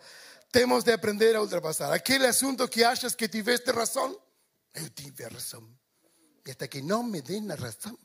Tenemos 0.51 0.85
de 0.85 0.93
aprender 0.93 1.35
a 1.35 1.41
ultrapasar. 1.41 1.91
Aquel 1.91 2.25
asunto 2.25 2.69
que 2.69 2.85
hayas 2.85 3.15
que 3.15 3.27
tiveste 3.27 3.71
razón, 3.71 4.15
yo 4.73 4.91
tuve 4.91 5.29
razón. 5.29 5.79
Y 6.45 6.51
hasta 6.51 6.67
que 6.67 6.81
no 6.81 7.01
me 7.01 7.21
den 7.21 7.47
la 7.47 7.55
razón, 7.55 7.97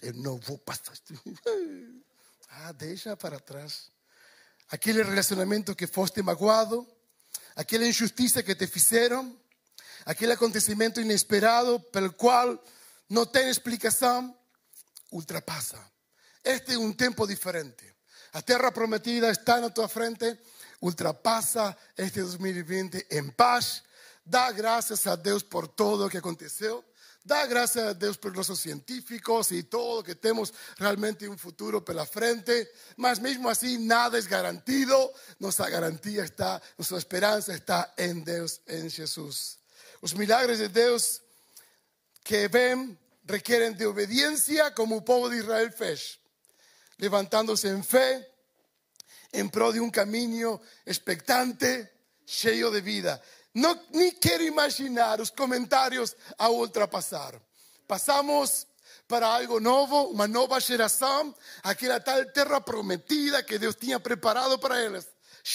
yo 0.00 0.12
no 0.14 0.38
voy 0.38 0.56
a 0.56 0.64
pasar. 0.64 0.96
Ah, 2.62 2.72
deixa 2.72 3.16
para 3.16 3.40
trás. 3.40 3.90
Aquele 4.70 5.02
relacionamento 5.02 5.74
que 5.74 5.86
foste 5.86 6.22
magoado, 6.22 6.86
aquela 7.56 7.84
injustiça 7.84 8.42
que 8.42 8.54
te 8.54 8.66
fizeram, 8.66 9.36
aquele 10.06 10.32
acontecimento 10.32 11.00
inesperado 11.00 11.80
pelo 11.80 12.12
qual 12.12 12.62
não 13.10 13.26
tem 13.26 13.48
explicação, 13.48 14.36
ultrapassa. 15.10 15.78
Este 16.44 16.74
é 16.74 16.78
um 16.78 16.92
tempo 16.92 17.26
diferente. 17.26 17.92
A 18.32 18.40
terra 18.40 18.70
prometida 18.70 19.30
está 19.30 19.60
na 19.60 19.70
tua 19.70 19.88
frente, 19.88 20.38
ultrapassa 20.80 21.76
este 21.96 22.20
2020 22.20 23.06
em 23.10 23.30
paz, 23.30 23.82
Dá 24.26 24.50
graças 24.50 25.06
a 25.06 25.16
Deus 25.16 25.42
por 25.42 25.68
todo 25.68 26.06
o 26.06 26.08
que 26.08 26.16
aconteceu. 26.16 26.82
Dá 27.26 27.46
graças 27.46 27.82
a 27.82 27.92
Deus 27.94 28.18
por 28.18 28.34
nossos 28.34 28.60
científicos 28.60 29.50
e 29.50 29.62
todo 29.62 30.04
que 30.04 30.14
temos 30.14 30.52
realmente 30.76 31.26
um 31.26 31.38
futuro 31.38 31.80
pela 31.80 32.04
frente, 32.04 32.70
mas 32.98 33.18
mesmo 33.18 33.48
assim 33.48 33.78
nada 33.78 34.18
é 34.18 34.22
garantido. 34.22 34.94
Nossa 35.40 35.70
garantia 35.70 36.22
está, 36.22 36.60
nossa 36.76 36.98
esperança 36.98 37.54
está 37.54 37.94
em 37.96 38.20
Deus, 38.20 38.60
em 38.68 38.90
Jesus. 38.90 39.58
Os 40.02 40.12
milagres 40.12 40.58
de 40.58 40.68
Deus 40.68 41.22
que 42.22 42.46
ven 42.46 42.98
requieren 43.24 43.74
de 43.74 43.86
obediencia 43.86 44.74
como 44.74 44.96
el 44.96 45.02
pueblo 45.02 45.30
de 45.30 45.38
Israel 45.38 45.72
fez, 45.72 46.18
levantándose 46.98 47.68
en 47.68 47.82
fe 47.82 48.34
en 49.32 49.48
pro 49.48 49.72
de 49.72 49.80
un 49.80 49.90
camino 49.90 50.60
expectante, 50.84 51.90
lleno 52.42 52.70
de 52.70 52.80
vida. 52.82 53.22
No, 53.54 53.80
ni 53.90 54.12
quiero 54.12 54.44
imaginar 54.44 55.20
los 55.20 55.30
comentarios 55.30 56.16
a 56.36 56.48
ultrapasar. 56.48 57.40
Pasamos 57.86 58.66
para 59.06 59.34
algo 59.34 59.60
nuevo, 59.60 60.08
una 60.08 60.26
nueva 60.26 60.60
generación, 60.60 61.34
aquella 61.62 62.02
tal 62.02 62.32
tierra 62.32 62.64
prometida 62.64 63.46
que 63.46 63.58
Dios 63.58 63.76
tenía 63.76 64.00
preparado 64.02 64.58
para 64.58 64.84
ellos. 64.84 65.06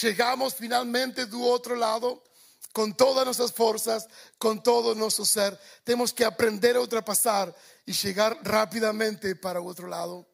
Llegamos 0.02 0.56
finalmente 0.56 1.26
del 1.26 1.42
otro 1.42 1.76
lado 1.76 2.24
con 2.72 2.96
todas 2.96 3.26
nuestras 3.26 3.52
fuerzas, 3.52 4.08
con 4.38 4.64
todo 4.64 4.96
nuestro 4.96 5.26
ser. 5.26 5.60
Tenemos 5.84 6.14
que 6.14 6.24
aprender 6.24 6.78
a 6.78 6.82
ultrapasar 6.82 7.54
y 7.86 7.92
llegar 7.92 8.40
rápidamente 8.44 9.36
para 9.36 9.60
otro 9.60 9.88
lado. 9.88 10.26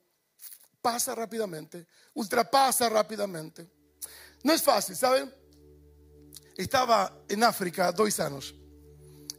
Pasa 0.82 1.15
rápidamente, 1.15 1.88
ultrapasa 2.13 2.89
rápidamente. 2.89 3.67
No 4.43 4.54
es 4.54 4.62
fácil, 4.62 4.95
¿saben? 4.95 5.34
Estaba 6.57 7.25
en 7.27 7.43
África 7.43 7.91
dos 7.91 8.19
años 8.19 8.55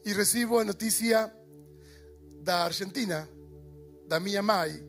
y 0.04 0.12
recibo 0.12 0.62
noticia 0.64 1.32
de 2.42 2.52
Argentina, 2.52 3.28
de 4.08 4.20
mi 4.20 4.40
mãe, 4.42 4.82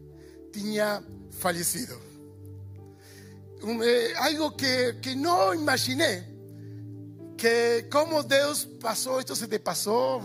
tenía 0.52 1.02
fallecido. 1.40 1.98
Eh, 3.84 4.14
algo 4.18 4.56
que, 4.56 5.00
que 5.02 5.16
no 5.16 5.54
imaginé 5.54 6.38
que 7.38 7.88
como 7.90 8.24
Deus 8.24 8.68
passou, 8.80 9.20
isto 9.20 9.36
se 9.36 9.48
te 9.48 9.60
passou, 9.60 10.22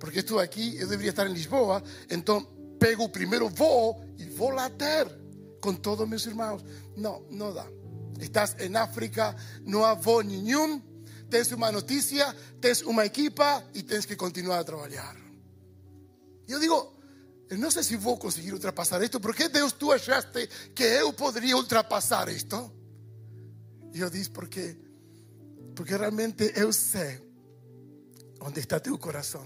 porque 0.00 0.20
estou 0.20 0.40
aqui, 0.40 0.76
eu 0.78 0.88
deveria 0.88 1.10
estar 1.10 1.26
em 1.26 1.32
Lisboa, 1.32 1.82
então 2.10 2.42
pego 2.80 3.04
o 3.04 3.08
primeiro 3.08 3.48
voo 3.48 4.02
e 4.18 4.24
vou 4.24 4.50
lá 4.50 4.70
ter 4.70 5.06
com 5.60 5.74
todos 5.74 6.08
meus 6.08 6.24
irmãos. 6.26 6.64
Não, 6.96 7.22
não 7.30 7.52
dá. 7.52 7.66
Estás 8.18 8.56
em 8.58 8.74
África, 8.76 9.36
não 9.62 9.84
há 9.84 9.94
voo 9.94 10.22
nenhum, 10.22 10.82
tens 11.34 11.50
uma 11.50 11.72
notícia, 11.72 12.32
tens 12.60 12.80
uma 12.82 13.04
equipa 13.04 13.64
e 13.74 13.82
tens 13.82 14.06
que 14.06 14.14
continuar 14.14 14.60
a 14.60 14.64
trabalhar. 14.64 15.16
Eu 16.46 16.60
digo, 16.60 16.94
eu 17.50 17.58
não 17.58 17.72
sei 17.72 17.82
se 17.82 17.96
vou 17.96 18.16
conseguir 18.16 18.52
ultrapassar 18.52 19.02
isto, 19.02 19.18
porque 19.18 19.48
Deus 19.48 19.72
tu 19.72 19.90
achaste 19.90 20.48
que 20.72 20.84
eu 20.84 21.12
poderia 21.12 21.56
ultrapassar 21.56 22.28
isto? 22.28 22.72
E 23.92 23.98
eu 23.98 24.08
disse, 24.08 24.30
porque 24.30 24.76
porque 25.74 25.96
realmente 25.96 26.52
eu 26.54 26.72
sei 26.72 27.20
onde 28.40 28.60
está 28.60 28.78
teu 28.78 28.96
coração. 28.96 29.44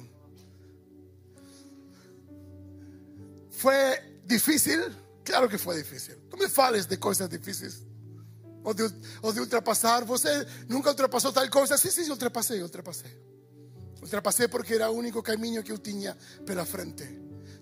Foi 3.51 3.98
difícil? 4.27 4.92
Claro 5.24 5.48
que 5.48 5.57
foi 5.57 5.83
difícil. 5.83 6.18
Não 6.31 6.38
me 6.38 6.51
fales 6.51 6.85
de 6.85 6.98
coisas 6.98 7.27
difíceis. 7.31 7.88
Ou 8.64 8.74
de, 8.74 8.82
ou 9.22 9.32
de 9.32 9.40
ultrapassar. 9.40 10.04
Você 10.04 10.46
nunca 10.68 10.90
ultrapassou 10.90 11.32
tal 11.32 11.48
coisa? 11.50 11.76
Sim, 11.76 11.90
sim, 11.90 12.10
ultrapassei, 12.10 12.62
ultrapassei. 12.62 13.10
Ultrapassei 14.02 14.48
porque 14.48 14.74
era 14.74 14.90
o 14.90 14.94
único 14.96 15.22
caminho 15.22 15.62
que 15.62 15.72
eu 15.72 15.78
tinha 15.78 16.16
pela 16.44 16.64
frente. 16.64 17.06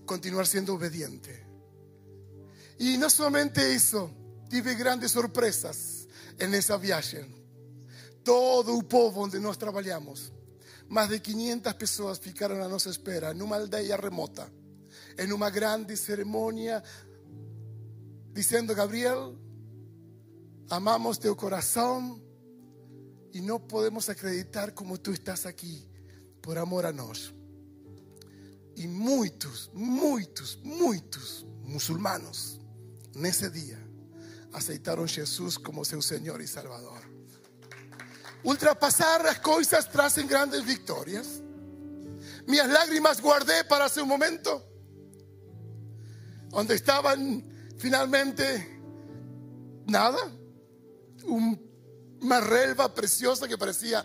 Continuar 0.07 0.47
sendo 0.47 0.75
obediente. 0.75 1.47
E 2.79 2.97
não 2.97 3.09
somente 3.09 3.61
isso, 3.75 4.11
tive 4.49 4.75
grandes 4.75 5.13
surpresas 5.13 6.07
nessa 6.39 6.77
viagem 6.77 7.37
todo 8.27 8.77
o 8.77 8.83
povo 8.83 9.23
onde 9.23 9.39
nós 9.39 9.57
trabalhamos. 9.57 10.33
Mais 10.89 11.09
de 11.09 11.21
500 11.21 11.73
pessoas 11.75 12.19
ficaram 12.19 12.61
à 12.61 12.69
nossa 12.69 12.91
espera, 12.91 13.33
numa 13.33 13.57
aldeia 13.57 13.97
remota, 13.97 14.53
em 15.17 15.33
uma 15.33 15.49
grande 15.49 15.97
cerimônia, 15.97 16.83
dizendo: 18.33 18.75
Gabriel, 18.75 19.37
amamos 20.71 21.19
teu 21.19 21.35
coração 21.37 22.21
e 23.33 23.41
não 23.41 23.61
podemos 23.61 24.09
acreditar 24.09 24.73
como 24.73 24.99
tu 24.99 25.13
estás 25.13 25.47
aqui, 25.47 25.89
por 26.43 26.59
amor 26.59 26.87
a 26.87 26.93
nós. 26.93 27.35
E 28.77 28.87
muitos, 28.87 29.71
muitos, 29.75 30.57
muitos 30.63 31.47
muçulmanos, 31.63 32.61
nesse 33.15 33.49
dia, 33.51 33.79
aceitaram 34.53 35.07
Jesus 35.07 35.57
como 35.57 35.85
seu 35.85 36.03
Senhor 36.03 36.41
e 36.41 36.47
Salvador. 36.47 37.03
Ultrapasar 38.45 39.25
las 39.25 39.41
cosas 39.41 39.91
traen 39.91 40.27
grandes 40.27 40.65
victorias. 40.65 41.43
Mis 42.47 42.65
lágrimas 42.69 43.21
guardé 43.21 43.65
para 43.65 43.87
ese 43.87 44.05
momento, 44.05 44.63
donde 46.49 46.75
estaban 46.75 47.43
finalmente 47.77 48.81
nada, 49.87 50.31
una 51.27 52.41
relva 52.41 52.95
preciosa 52.95 53.49
que 53.49 53.59
parecía 53.59 54.05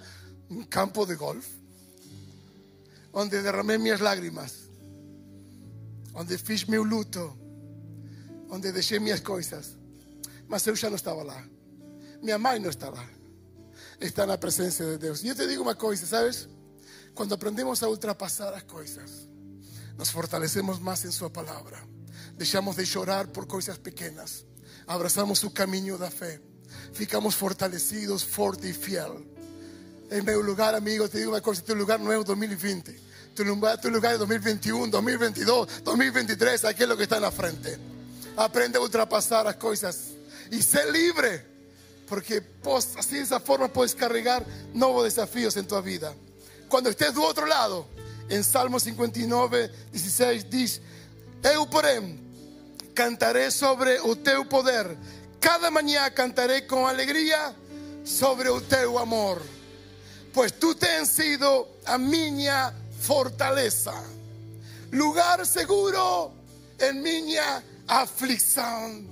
un 0.50 0.66
campo 0.66 1.06
de 1.06 1.16
golf, 1.16 1.46
donde 3.14 3.42
derramé 3.42 3.78
mis 3.78 4.00
lágrimas, 4.00 4.54
donde 6.14 6.38
fiz 6.38 6.68
mi 6.68 6.78
luto, 6.78 7.38
donde 8.48 8.72
dejé 8.72 9.00
mis 9.00 9.22
cosas. 9.22 9.76
Mas 10.48 10.66
yo 10.66 10.74
ya 10.74 10.90
no 10.90 10.96
estaba 10.96 11.24
lá. 11.24 11.48
Mi 12.22 12.32
mamá 12.32 12.60
no 12.60 12.70
estaba 12.70 13.04
está 14.02 14.24
en 14.24 14.30
la 14.30 14.40
presencia 14.40 14.86
de 14.86 14.98
Dios. 14.98 15.22
Yo 15.22 15.36
te 15.36 15.48
digo 15.48 15.64
una 15.64 15.76
cosa, 15.76 16.06
¿sabes? 16.06 16.50
Cuando 17.14 17.36
aprendemos 17.36 17.84
a 17.84 17.88
ultrapasar 17.88 18.52
las 18.52 18.64
cosas, 18.64 19.28
nos 19.98 20.12
fortalecemos 20.12 20.82
más 20.82 21.06
en 21.06 21.12
su 21.12 21.32
palabra. 21.32 21.86
Dejamos 22.38 22.76
de 22.76 22.86
llorar 22.86 23.32
por 23.32 23.48
cosas 23.48 23.78
pequeñas. 23.78 24.46
Abrazamos 24.88 25.40
su 25.40 25.54
camino 25.54 25.98
de 25.98 26.10
fe. 26.10 26.42
Ficamos 26.94 27.36
fortalecidos, 27.36 28.26
fuerte 28.26 28.70
y 28.70 28.74
fiel. 28.74 29.26
En 30.10 30.26
mi 30.26 30.34
lugar, 30.34 30.76
amigo, 30.76 31.08
te 31.08 31.20
digo 31.20 31.32
una 31.32 31.42
cosa, 31.42 31.64
tu 31.64 31.76
lugar 31.76 32.00
es 32.02 32.26
2020. 32.26 33.00
Tu 33.34 33.46
lugar, 33.46 33.80
tu 33.80 33.90
lugar 33.90 34.14
es 34.14 34.20
2021, 34.20 34.88
2022, 34.88 35.84
2023, 35.84 36.66
aquí 36.66 36.84
es 36.84 36.90
lo 36.90 36.98
que 36.98 37.04
está 37.04 37.16
en 37.16 37.22
la 37.22 37.32
frente. 37.32 37.78
Aprende 38.36 38.78
a 38.78 38.82
ultrapasar 38.82 39.46
las 39.46 39.56
cosas 39.56 40.10
y 40.52 40.62
sé 40.62 40.92
libre 40.92 41.52
porque 42.12 42.44
así 42.98 43.16
de 43.16 43.22
esa 43.22 43.40
forma 43.40 43.70
puedes 43.70 43.96
cargar 43.96 44.46
nuevos 44.74 45.06
desafíos 45.06 45.56
en 45.56 45.66
tu 45.66 45.82
vida. 45.82 46.14
Cuando 46.68 46.90
estés 46.90 47.14
del 47.14 47.24
otro 47.24 47.46
lado, 47.46 47.88
en 48.28 48.44
Salmo 48.44 48.82
59, 48.82 49.72
16 49.94 50.50
dice, 50.50 50.82
eu 51.42 51.66
porém 51.68 52.20
cantaré 52.94 53.50
sobre 53.50 53.98
o 54.02 54.14
teu 54.14 54.44
poder, 54.44 54.98
cada 55.42 55.70
mañana 55.72 56.12
cantaré 56.12 56.66
con 56.66 56.88
alegría 56.88 57.54
sobre 58.06 58.50
o 58.50 58.62
teu 58.62 58.98
amor, 59.00 59.42
pues 60.34 60.58
tú 60.58 60.76
te 60.76 60.88
has 60.88 61.10
sido 61.10 61.68
a 61.86 61.98
miña 61.98 62.72
fortaleza, 63.02 63.94
lugar 64.92 65.46
seguro 65.46 66.32
en 66.80 67.02
miña 67.02 67.62
aflicción 67.88 69.12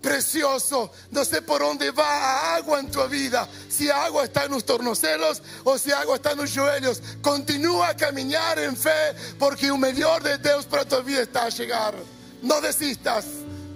precioso. 0.00 0.90
No 1.10 1.24
sé 1.24 1.42
por 1.42 1.60
dónde 1.60 1.90
va 1.90 2.54
agua 2.54 2.80
en 2.80 2.90
tu 2.90 3.06
vida. 3.08 3.48
Si 3.68 3.90
agua 3.90 4.24
está 4.24 4.44
en 4.44 4.52
los 4.52 4.64
tornozelos 4.64 5.42
o 5.64 5.76
si 5.76 5.90
agua 5.92 6.16
está 6.16 6.32
en 6.32 6.38
los 6.38 6.54
joelhos. 6.54 7.02
Continúa 7.20 7.90
a 7.90 7.96
caminar 7.96 8.58
en 8.58 8.76
fe 8.76 9.14
porque 9.38 9.70
un 9.70 9.80
mejor 9.80 10.22
de 10.22 10.38
Dios 10.38 10.66
para 10.66 10.84
tu 10.84 11.02
vida 11.02 11.22
está 11.22 11.44
a 11.44 11.48
llegar. 11.50 11.94
No 12.42 12.60
desistas, 12.60 13.26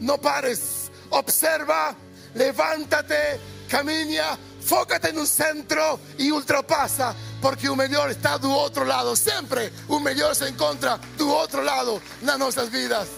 no 0.01 0.19
pares. 0.19 0.82
Observa, 1.13 1.95
levántate, 2.35 3.39
camina, 3.69 4.39
fócate 4.63 5.11
en 5.11 5.19
un 5.19 5.27
centro 5.27 6.01
y 6.19 6.31
ultrapasa 6.31 7.15
porque 7.41 7.69
un 7.69 7.77
mejor 7.77 8.11
está 8.11 8.39
del 8.39 8.51
otro 8.51 8.85
lado. 8.85 9.15
Siempre 9.17 9.73
un 9.89 10.03
mejor 10.03 10.35
se 10.35 10.49
encuentra 10.49 10.99
del 11.19 11.29
otro 11.29 11.63
lado 11.63 12.01
en 12.21 12.39
nuestras 12.39 12.71
vidas. 12.71 13.09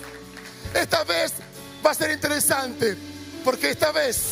Esta 0.75 1.05
vez 1.05 1.35
va 1.85 1.91
a 1.91 1.95
ser 1.95 2.11
interesante 2.11 2.97
porque 3.45 3.71
esta 3.71 3.93
vez 3.93 4.23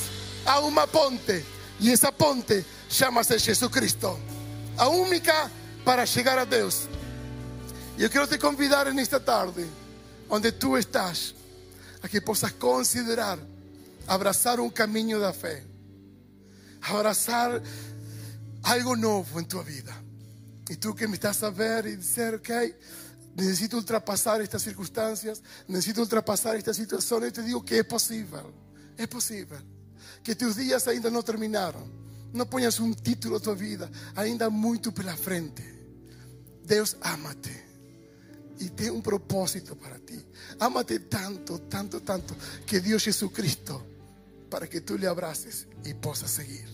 a 0.46 0.60
una 0.60 0.86
ponte 0.86 1.44
y 1.78 1.90
esa 1.90 2.10
ponte 2.10 2.64
llámase 2.90 3.38
Jesucristo. 3.38 4.18
A 4.76 4.88
única 4.88 5.50
para 5.84 6.04
llegar 6.04 6.38
a 6.38 6.46
Dios. 6.46 6.88
Yo 7.98 8.10
quiero 8.10 8.26
te 8.26 8.38
convidar 8.38 8.88
en 8.88 8.98
esta 8.98 9.22
tarde, 9.22 9.66
donde 10.28 10.50
tú 10.50 10.76
estás, 10.76 11.34
a 12.02 12.08
que 12.08 12.20
puedas 12.20 12.52
considerar 12.54 13.38
abrazar 14.06 14.60
un 14.60 14.70
camino 14.70 15.18
de 15.18 15.32
fe, 15.32 15.66
abrazar 16.82 17.62
algo 18.62 18.96
nuevo 18.96 19.38
en 19.38 19.46
tu 19.46 19.62
vida. 19.62 20.00
Y 20.68 20.76
tú 20.76 20.94
que 20.94 21.08
me 21.08 21.14
estás 21.14 21.42
a 21.42 21.50
ver 21.50 21.86
y 21.86 21.96
decir, 21.96 22.34
ok, 22.34 22.50
necesito 23.36 23.76
ultrapasar 23.76 24.40
estas 24.40 24.62
circunstancias, 24.62 25.42
necesito 25.68 26.00
ultrapasar 26.00 26.56
esta 26.56 26.72
situación, 26.72 27.26
y 27.26 27.30
te 27.30 27.42
digo 27.42 27.64
que 27.64 27.78
es 27.78 27.84
posible, 27.84 28.42
es 28.96 29.08
posible. 29.08 29.58
Que 30.22 30.34
tus 30.34 30.56
días 30.56 30.86
ainda 30.86 31.10
no 31.10 31.22
terminaron. 31.22 32.02
No 32.32 32.48
pongas 32.48 32.80
un 32.80 32.94
título 32.94 33.36
a 33.36 33.40
tu 33.40 33.54
vida, 33.54 33.90
ainda 34.14 34.48
muito 34.48 34.94
pela 34.94 35.14
frente. 35.16 35.62
Deus 36.64 36.96
ama-te 37.02 37.62
y 38.58 38.70
tiene 38.70 38.92
un 38.92 39.02
propósito 39.02 39.76
para 39.76 39.98
ti. 39.98 40.24
Ámate 40.60 41.00
tanto, 41.00 41.60
tanto, 41.62 42.00
tanto 42.00 42.34
que 42.64 42.80
Dios 42.80 43.04
Jesucristo 43.04 43.84
para 44.52 44.68
que 44.68 44.82
tú 44.82 44.98
le 44.98 45.06
abraces 45.06 45.66
y 45.82 45.94
puedas 45.94 46.30
seguir. 46.30 46.68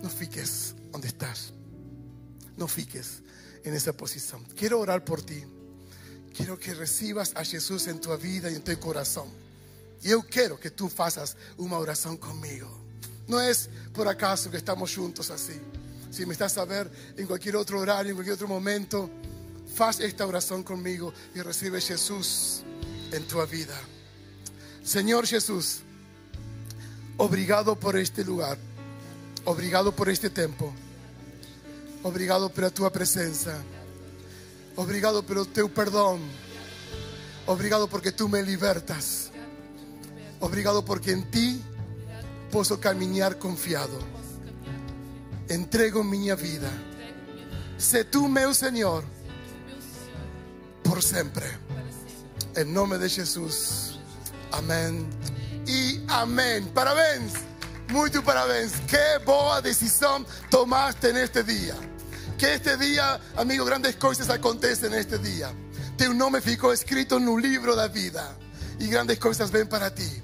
No 0.00 0.08
fiques 0.08 0.76
donde 0.92 1.08
estás. 1.08 1.52
No 2.56 2.68
fiques 2.68 3.24
en 3.64 3.74
esa 3.74 3.92
posición. 3.92 4.44
Quiero 4.56 4.78
orar 4.78 5.04
por 5.04 5.20
ti. 5.20 5.42
Quiero 6.32 6.56
que 6.60 6.74
recibas 6.74 7.32
a 7.34 7.44
Jesús 7.44 7.88
en 7.88 8.00
tu 8.00 8.16
vida 8.16 8.52
y 8.52 8.54
en 8.54 8.62
tu 8.62 8.78
corazón. 8.78 9.26
Y 10.00 10.10
yo 10.10 10.22
quiero 10.22 10.60
que 10.60 10.70
tú 10.70 10.88
hagas 10.96 11.36
una 11.56 11.76
oración 11.76 12.18
conmigo. 12.18 12.70
No 13.26 13.40
es 13.40 13.68
por 13.92 14.06
acaso 14.06 14.48
que 14.48 14.58
estamos 14.58 14.94
juntos 14.94 15.30
así. 15.30 15.60
Si 16.12 16.24
me 16.24 16.34
estás 16.34 16.56
a 16.56 16.64
ver 16.66 16.88
en 17.16 17.26
cualquier 17.26 17.56
otro 17.56 17.80
horario, 17.80 18.10
en 18.10 18.16
cualquier 18.16 18.34
otro 18.34 18.46
momento, 18.46 19.10
haz 19.80 19.98
esta 19.98 20.24
oración 20.24 20.62
conmigo 20.62 21.12
y 21.34 21.40
recibe 21.40 21.80
Jesús 21.80 22.62
en 23.10 23.26
tu 23.26 23.44
vida. 23.48 23.76
Señor 24.84 25.26
Jesús, 25.26 25.80
obrigado 27.16 27.76
por 27.76 27.96
este 27.96 28.24
lugar, 28.24 28.58
obrigado 29.44 29.92
por 29.92 30.08
este 30.08 30.30
tiempo, 30.30 30.72
obrigado 32.02 32.48
por 32.48 32.70
tu 32.70 32.90
presencia, 32.90 33.56
obrigado 34.76 35.22
por 35.22 35.46
tu 35.46 35.68
perdón, 35.70 36.20
obrigado 37.46 37.88
porque 37.88 38.12
tú 38.12 38.28
me 38.28 38.42
libertas, 38.42 39.30
obrigado 40.40 40.84
porque 40.84 41.12
en 41.12 41.30
ti 41.30 41.62
puedo 42.50 42.80
caminar 42.80 43.38
confiado. 43.38 43.98
Entrego 45.48 46.02
mi 46.02 46.30
vida. 46.32 46.70
Sé 47.78 48.04
tú, 48.04 48.28
meu 48.28 48.52
Señor, 48.54 49.04
por 50.82 51.02
siempre. 51.02 51.46
En 52.54 52.72
nombre 52.72 52.98
de 52.98 53.08
Jesús. 53.08 54.00
Amén. 54.50 55.06
Y 55.66 56.00
amén. 56.08 56.68
Parabéns. 56.72 57.34
Muito 57.88 58.22
parabéns. 58.22 58.72
Qué 58.88 59.18
boa 59.24 59.60
decisión 59.60 60.26
tomaste 60.50 61.10
en 61.10 61.16
este 61.16 61.42
día. 61.42 61.74
Que 62.38 62.54
este 62.54 62.76
día, 62.76 63.20
amigo, 63.36 63.64
grandes 63.64 63.96
cosas 63.96 64.30
acontecen 64.30 64.92
en 64.92 65.00
este 65.00 65.18
día. 65.18 65.52
Tu 65.96 66.12
nombre 66.14 66.40
ficou 66.40 66.72
escrito 66.72 67.16
en 67.16 67.28
un 67.28 67.40
libro 67.40 67.74
de 67.74 67.88
vida. 67.88 68.36
Y 68.78 68.88
grandes 68.88 69.18
cosas 69.18 69.50
ven 69.50 69.68
para 69.68 69.94
ti. 69.94 70.22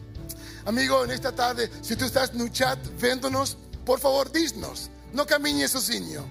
Amigo, 0.65 1.05
en 1.05 1.11
esta 1.11 1.33
tarde, 1.33 1.71
si 1.83 1.97
tú 1.97 2.05
estás 2.05 2.31
en 2.31 2.43
un 2.43 2.53
chat 2.53 2.79
viéndonos, 3.01 3.57
por 3.85 3.99
favor, 3.99 4.31
dísnos. 4.31 4.91
No 5.13 5.27
camines 5.27 5.73
sozinho. 5.73 6.25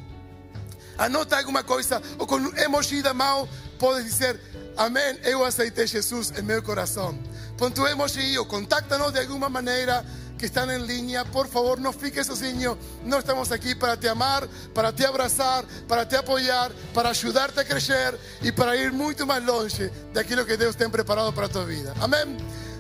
Anota 0.97 1.37
alguma 1.37 1.63
coisa 1.63 2.01
ou 2.19 2.27
com 2.27 2.37
emoji 2.57 3.01
da 3.01 3.13
mão, 3.13 3.47
pode 3.79 4.03
dizer: 4.03 4.39
Amém, 4.77 5.19
eu 5.23 5.43
aceitei 5.43 5.87
Jesus 5.87 6.31
em 6.37 6.43
meu 6.43 6.61
coração. 6.61 7.17
Põe 7.61 7.69
tu 7.73 7.85
emoji 7.85 8.35
contáctanos 8.47 9.13
de 9.13 9.19
alguma 9.19 9.47
maneira 9.47 10.03
que 10.35 10.47
están 10.47 10.71
en 10.71 10.87
línea, 10.87 11.23
por 11.25 11.47
favor, 11.47 11.79
no 11.79 11.93
fiques 11.93 12.25
sozinho. 12.25 12.75
No 13.05 13.19
estamos 13.19 13.51
aquí 13.51 13.75
para 13.75 13.99
te 13.99 14.09
amar, 14.09 14.47
para 14.73 14.91
te 14.91 15.05
abrazar, 15.05 15.63
para 15.87 16.07
te 16.07 16.17
apoyar, 16.17 16.71
para 16.91 17.11
ayudarte 17.11 17.59
a 17.61 17.63
crecer 17.63 18.19
y 18.41 18.51
para 18.51 18.75
ir 18.75 18.91
mucho 18.91 19.27
más 19.27 19.43
longe 19.43 19.91
de 20.11 20.19
aquello 20.19 20.43
que 20.43 20.57
Dios 20.57 20.75
te 20.75 20.85
ha 20.85 20.89
preparado 20.89 21.35
para 21.35 21.49
tu 21.49 21.63
vida. 21.63 21.93
Amén. 22.01 22.35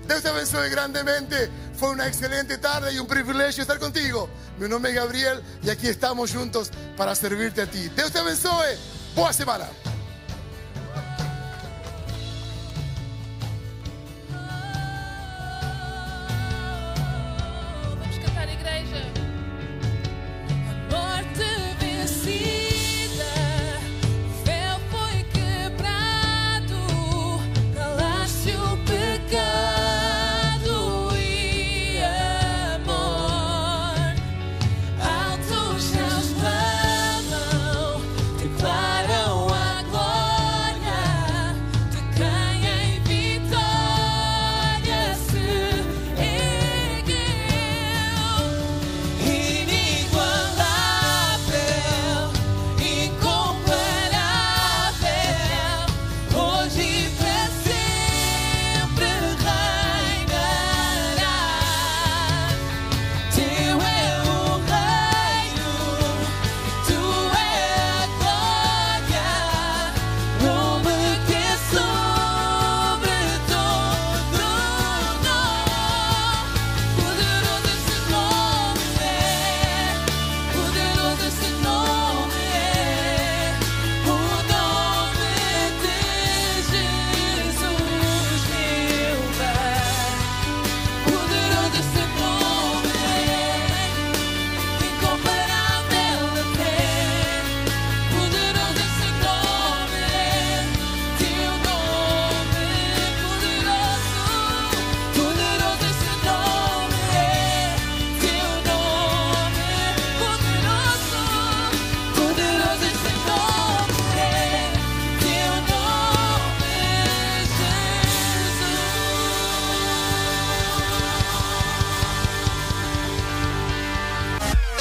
Dios 0.07 0.23
te 0.23 0.29
abençoe 0.29 0.67
grandemente. 0.69 1.47
Fue 1.77 1.91
una 1.91 2.07
excelente 2.07 2.57
tarde 2.57 2.91
y 2.91 2.97
un 2.97 3.05
privilegio 3.05 3.61
estar 3.61 3.77
contigo. 3.77 4.29
Mi 4.57 4.67
nombre 4.67 4.89
es 4.89 4.97
Gabriel 4.97 5.43
y 5.61 5.69
aquí 5.69 5.89
estamos 5.89 6.33
juntos 6.33 6.71
para 6.97 7.13
servirte 7.13 7.61
a 7.61 7.69
ti. 7.69 7.87
Dios 7.89 8.11
te 8.11 8.17
abençoe. 8.17 8.79
Boa 9.15 9.31
semana. 9.31 9.69